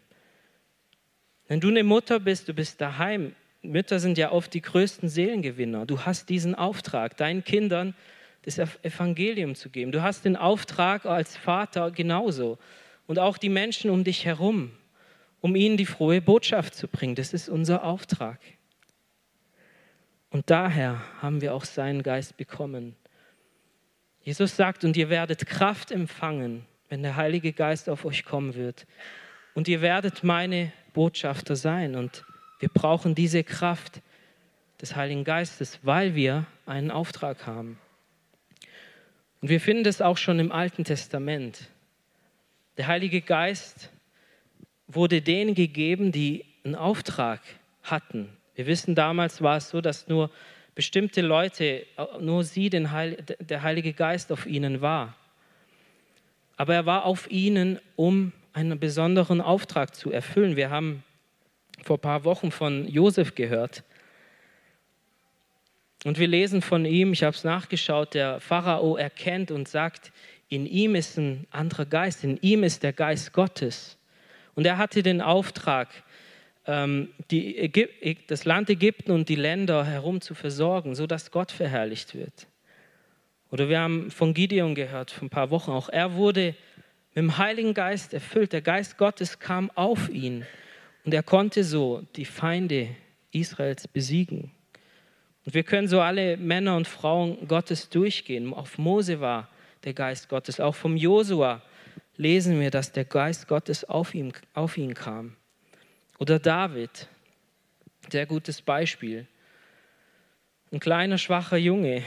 Wenn 1.48 1.60
du 1.60 1.70
eine 1.70 1.84
Mutter 1.84 2.20
bist, 2.20 2.48
du 2.48 2.54
bist 2.54 2.82
daheim, 2.82 3.36
Mütter 3.64 4.00
sind 4.00 4.18
ja 4.18 4.32
oft 4.32 4.54
die 4.54 4.62
größten 4.62 5.10
Seelengewinner. 5.10 5.86
Du 5.86 6.02
hast 6.02 6.30
diesen 6.30 6.54
Auftrag, 6.54 7.18
deinen 7.18 7.44
Kindern 7.44 7.96
das 8.44 8.60
Evangelium 8.60 9.56
zu 9.56 9.70
geben. 9.70 9.92
Du 9.92 10.02
hast 10.02 10.26
den 10.26 10.36
Auftrag 10.36 11.06
als 11.06 11.38
Vater 11.38 11.90
genauso 11.90 12.60
und 13.08 13.18
auch 13.18 13.38
die 13.38 13.50
Menschen 13.50 13.90
um 13.90 14.04
dich 14.04 14.26
herum. 14.26 14.72
um 15.44 15.58
ihnen 15.58 15.76
die 15.76 15.86
frohe 15.86 16.22
Botschaft 16.22 16.74
zu 16.74 16.88
bringen. 16.88 17.16
Das 17.16 17.34
ist 17.34 17.50
unser 17.50 17.84
Auftrag. 17.84 18.40
Und 20.30 20.50
daher 20.50 21.04
haben 21.22 21.42
wir 21.42 21.54
auch 21.54 21.66
seinen 21.66 22.02
Geist 22.02 22.38
bekommen. 22.38 22.96
Jesus 24.22 24.56
sagt, 24.56 24.86
und 24.86 24.96
ihr 24.96 25.10
werdet 25.10 25.46
Kraft 25.46 25.92
empfangen, 25.92 26.66
wenn 26.88 27.04
der 27.04 27.18
Heilige 27.18 27.52
Geist 27.52 27.90
auf 27.90 28.06
euch 28.06 28.24
kommen 28.24 28.56
wird. 28.56 28.88
Und 29.54 29.68
ihr 29.68 29.82
werdet 29.82 30.24
meine 30.24 30.72
Botschafter 30.94 31.58
sein. 31.58 31.98
Und 31.98 32.24
wir 32.64 32.70
brauchen 32.70 33.14
diese 33.14 33.44
Kraft 33.44 34.02
des 34.80 34.96
Heiligen 34.96 35.26
Geistes, 35.26 35.80
weil 35.82 36.16
wir 36.16 36.46
einen 36.66 36.92
Auftrag 36.92 37.46
haben. 37.46 37.78
Und 39.42 39.50
wir 39.50 39.60
finden 39.60 39.84
das 39.84 40.02
auch 40.02 40.16
schon 40.16 40.40
im 40.40 40.50
Alten 40.50 40.86
Testament. 40.86 41.68
Der 42.78 42.88
Heilige 42.88 43.20
Geist 43.20 43.90
wurde 44.88 45.22
denen 45.22 45.56
gegeben, 45.56 46.14
die 46.14 46.46
einen 46.64 46.76
Auftrag 46.76 47.42
hatten. 47.82 48.30
Wir 48.56 48.66
wissen, 48.66 48.96
damals 48.96 49.42
war 49.42 49.58
es 49.58 49.68
so, 49.68 49.82
dass 49.82 50.08
nur 50.08 50.32
bestimmte 50.74 51.20
Leute, 51.20 51.86
nur 52.22 52.46
sie, 52.46 52.70
Heil, 52.70 53.18
der 53.42 53.62
Heilige 53.62 53.92
Geist 53.92 54.32
auf 54.32 54.46
ihnen 54.46 54.80
war. 54.80 55.18
Aber 56.56 56.76
er 56.76 56.86
war 56.86 57.04
auf 57.04 57.30
ihnen, 57.30 57.82
um 57.98 58.32
einen 58.54 58.80
besonderen 58.80 59.42
Auftrag 59.42 59.94
zu 59.96 60.14
erfüllen. 60.14 60.56
Wir 60.56 60.70
haben 60.70 61.04
vor 61.82 61.98
ein 61.98 62.02
paar 62.02 62.24
Wochen 62.24 62.52
von 62.52 62.88
Josef 62.88 63.36
gehört. 63.36 63.84
Und 66.04 66.20
wir 66.20 66.28
lesen 66.28 66.62
von 66.62 66.86
ihm, 66.86 67.14
ich 67.14 67.24
habe 67.24 67.36
es 67.36 67.44
nachgeschaut, 67.44 68.14
der 68.14 68.40
Pharao 68.40 68.98
erkennt 68.98 69.52
und 69.52 69.68
sagt, 69.68 70.12
in 70.50 70.66
ihm 70.66 70.96
ist 70.96 71.18
ein 71.18 71.48
anderer 71.50 71.86
Geist, 71.86 72.24
in 72.24 72.38
ihm 72.42 72.64
ist 72.64 72.84
der 72.84 72.94
Geist 72.94 73.34
Gottes. 73.34 73.98
Und 74.56 74.66
er 74.66 74.78
hatte 74.78 75.02
den 75.02 75.22
Auftrag, 75.22 75.90
ähm, 76.68 77.10
das 78.28 78.46
Land 78.46 78.70
Ägypten 78.70 79.12
und 79.12 79.30
die 79.30 79.36
Länder 79.36 79.86
herum 79.86 80.22
zu 80.22 80.36
versorgen, 80.36 80.96
sodass 80.96 81.32
Gott 81.32 81.52
verherrlicht 81.52 82.16
wird. 82.16 82.48
Oder 83.50 83.70
wir 83.70 83.80
haben 83.80 84.12
von 84.12 84.34
Gideon 84.34 84.76
gehört, 84.76 85.12
vor 85.12 85.28
ein 85.28 85.30
paar 85.30 85.50
Wochen, 85.52 85.72
auch 85.72 85.90
er 85.90 86.16
wurde 86.16 86.56
mit 87.16 87.24
dem 87.24 87.38
Heiligen 87.38 87.74
Geist 87.74 88.14
erfüllt. 88.14 88.52
Der 88.52 88.62
Geist 88.62 88.98
Gottes 88.98 89.40
kam 89.40 89.72
auf 89.72 90.10
ihn 90.10 90.46
und 91.06 91.14
er 91.14 91.24
konnte 91.24 91.64
so 91.64 92.04
die 92.16 92.26
Feinde 92.26 92.90
Israels 93.32 93.88
besiegen. 93.88 94.52
Und 95.46 95.54
wir 95.54 95.64
können 95.64 95.88
so 95.88 96.00
alle 96.00 96.38
Männer 96.38 96.78
und 96.78 96.88
Frauen 96.88 97.48
Gottes 97.48 97.90
durchgehen. 97.90 98.54
Auf 98.54 98.78
Mose 98.78 99.20
war 99.20 99.50
der 99.84 99.94
Geist 99.94 100.30
Gottes, 100.30 100.60
auch 100.60 100.76
vom 100.76 100.96
Josua 100.96 101.62
lesen 102.16 102.60
wir, 102.60 102.72
dass 102.72 102.92
der 102.92 103.06
Geist 103.06 103.48
Gottes 103.48 103.84
auf 103.84 104.14
ihn, 104.14 104.34
auf 104.54 104.78
ihn 104.78 104.94
kam. 104.94 105.36
Oder 106.20 106.40
David, 106.40 107.08
sehr 108.10 108.26
gutes 108.26 108.62
Beispiel. 108.62 109.28
Ein 110.72 110.80
kleiner, 110.80 111.18
schwacher 111.18 111.58
Junge. 111.58 112.04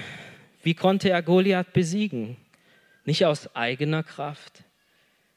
Wie 0.62 0.74
konnte 0.74 1.10
er 1.10 1.22
Goliath 1.22 1.72
besiegen? 1.72 2.36
Nicht 3.04 3.24
aus 3.24 3.54
eigener 3.54 4.02
Kraft, 4.02 4.64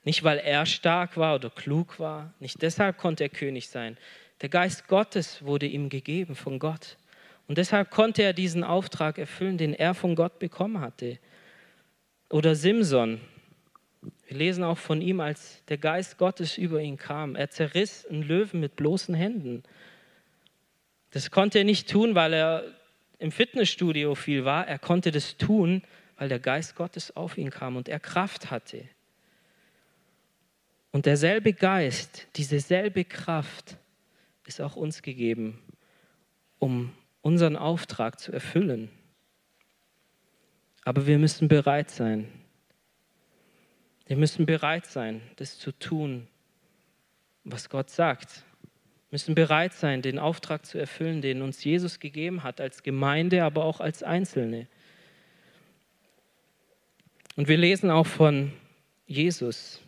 nicht 0.09 0.23
weil 0.23 0.39
er 0.39 0.65
stark 0.65 1.17
war 1.17 1.35
oder 1.35 1.51
klug 1.51 1.99
war, 1.99 2.33
nicht 2.39 2.63
deshalb 2.63 2.97
konnte 2.97 3.25
er 3.25 3.29
König 3.29 3.69
sein. 3.69 3.95
Der 4.41 4.49
Geist 4.49 4.87
Gottes 4.87 5.45
wurde 5.45 5.67
ihm 5.67 5.87
gegeben 5.87 6.33
von 6.33 6.57
Gott. 6.57 6.97
Und 7.47 7.59
deshalb 7.59 7.91
konnte 7.91 8.23
er 8.23 8.33
diesen 8.33 8.63
Auftrag 8.63 9.19
erfüllen, 9.19 9.59
den 9.59 9.75
er 9.75 9.93
von 9.93 10.15
Gott 10.15 10.39
bekommen 10.39 10.81
hatte. 10.81 11.19
Oder 12.31 12.55
Simson, 12.55 13.21
wir 14.25 14.35
lesen 14.35 14.63
auch 14.63 14.79
von 14.79 14.99
ihm, 14.99 15.19
als 15.19 15.63
der 15.65 15.77
Geist 15.77 16.17
Gottes 16.17 16.57
über 16.57 16.81
ihn 16.81 16.97
kam. 16.97 17.35
Er 17.35 17.51
zerriss 17.51 18.07
einen 18.07 18.23
Löwen 18.23 18.61
mit 18.61 18.77
bloßen 18.77 19.13
Händen. 19.13 19.61
Das 21.11 21.29
konnte 21.29 21.59
er 21.59 21.65
nicht 21.65 21.87
tun, 21.87 22.15
weil 22.15 22.33
er 22.33 22.63
im 23.19 23.31
Fitnessstudio 23.31 24.15
viel 24.15 24.43
war. 24.43 24.67
Er 24.67 24.79
konnte 24.79 25.11
das 25.11 25.37
tun, 25.37 25.83
weil 26.17 26.29
der 26.29 26.39
Geist 26.39 26.75
Gottes 26.75 27.15
auf 27.15 27.37
ihn 27.37 27.51
kam 27.51 27.75
und 27.75 27.87
er 27.87 27.99
Kraft 27.99 28.49
hatte. 28.49 28.89
Und 30.91 31.05
derselbe 31.05 31.53
Geist, 31.53 32.27
diese 32.35 32.59
selbe 32.59 33.05
Kraft 33.05 33.77
ist 34.45 34.59
auch 34.59 34.75
uns 34.75 35.01
gegeben, 35.01 35.61
um 36.57 36.91
unseren 37.21 37.55
Auftrag 37.55 38.19
zu 38.19 38.31
erfüllen. 38.31 38.89
Aber 40.83 41.05
wir 41.05 41.19
müssen 41.19 41.47
bereit 41.47 41.91
sein. 41.91 42.27
Wir 44.07 44.17
müssen 44.17 44.47
bereit 44.47 44.87
sein, 44.87 45.21
das 45.35 45.59
zu 45.59 45.71
tun, 45.71 46.27
was 47.43 47.69
Gott 47.69 47.91
sagt. 47.91 48.43
Wir 48.63 49.15
müssen 49.15 49.35
bereit 49.35 49.73
sein, 49.73 50.01
den 50.01 50.17
Auftrag 50.17 50.65
zu 50.65 50.79
erfüllen, 50.79 51.21
den 51.21 51.43
uns 51.43 51.63
Jesus 51.63 51.99
gegeben 51.99 52.41
hat, 52.41 52.59
als 52.59 52.81
Gemeinde, 52.81 53.43
aber 53.43 53.65
auch 53.65 53.79
als 53.79 54.01
Einzelne. 54.01 54.67
Und 57.35 57.47
wir 57.47 57.57
lesen 57.57 57.91
auch 57.91 58.07
von 58.07 58.51
Jesus, 59.05 59.81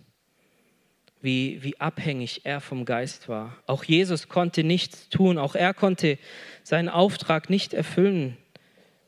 wie, 1.21 1.61
wie 1.63 1.79
abhängig 1.79 2.41
er 2.43 2.61
vom 2.61 2.85
Geist 2.85 3.29
war. 3.29 3.57
Auch 3.67 3.83
Jesus 3.83 4.27
konnte 4.27 4.63
nichts 4.63 5.09
tun, 5.09 5.37
auch 5.37 5.55
er 5.55 5.73
konnte 5.73 6.17
seinen 6.63 6.89
Auftrag 6.89 7.49
nicht 7.49 7.73
erfüllen, 7.73 8.37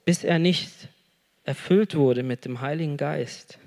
bis 0.06 0.24
er 0.24 0.40
nicht 0.40 0.70
erfüllt 1.44 1.96
wurde 1.96 2.24
mit 2.24 2.46
dem 2.46 2.62
Heiligen 2.62 2.98
Geist. 2.98 3.60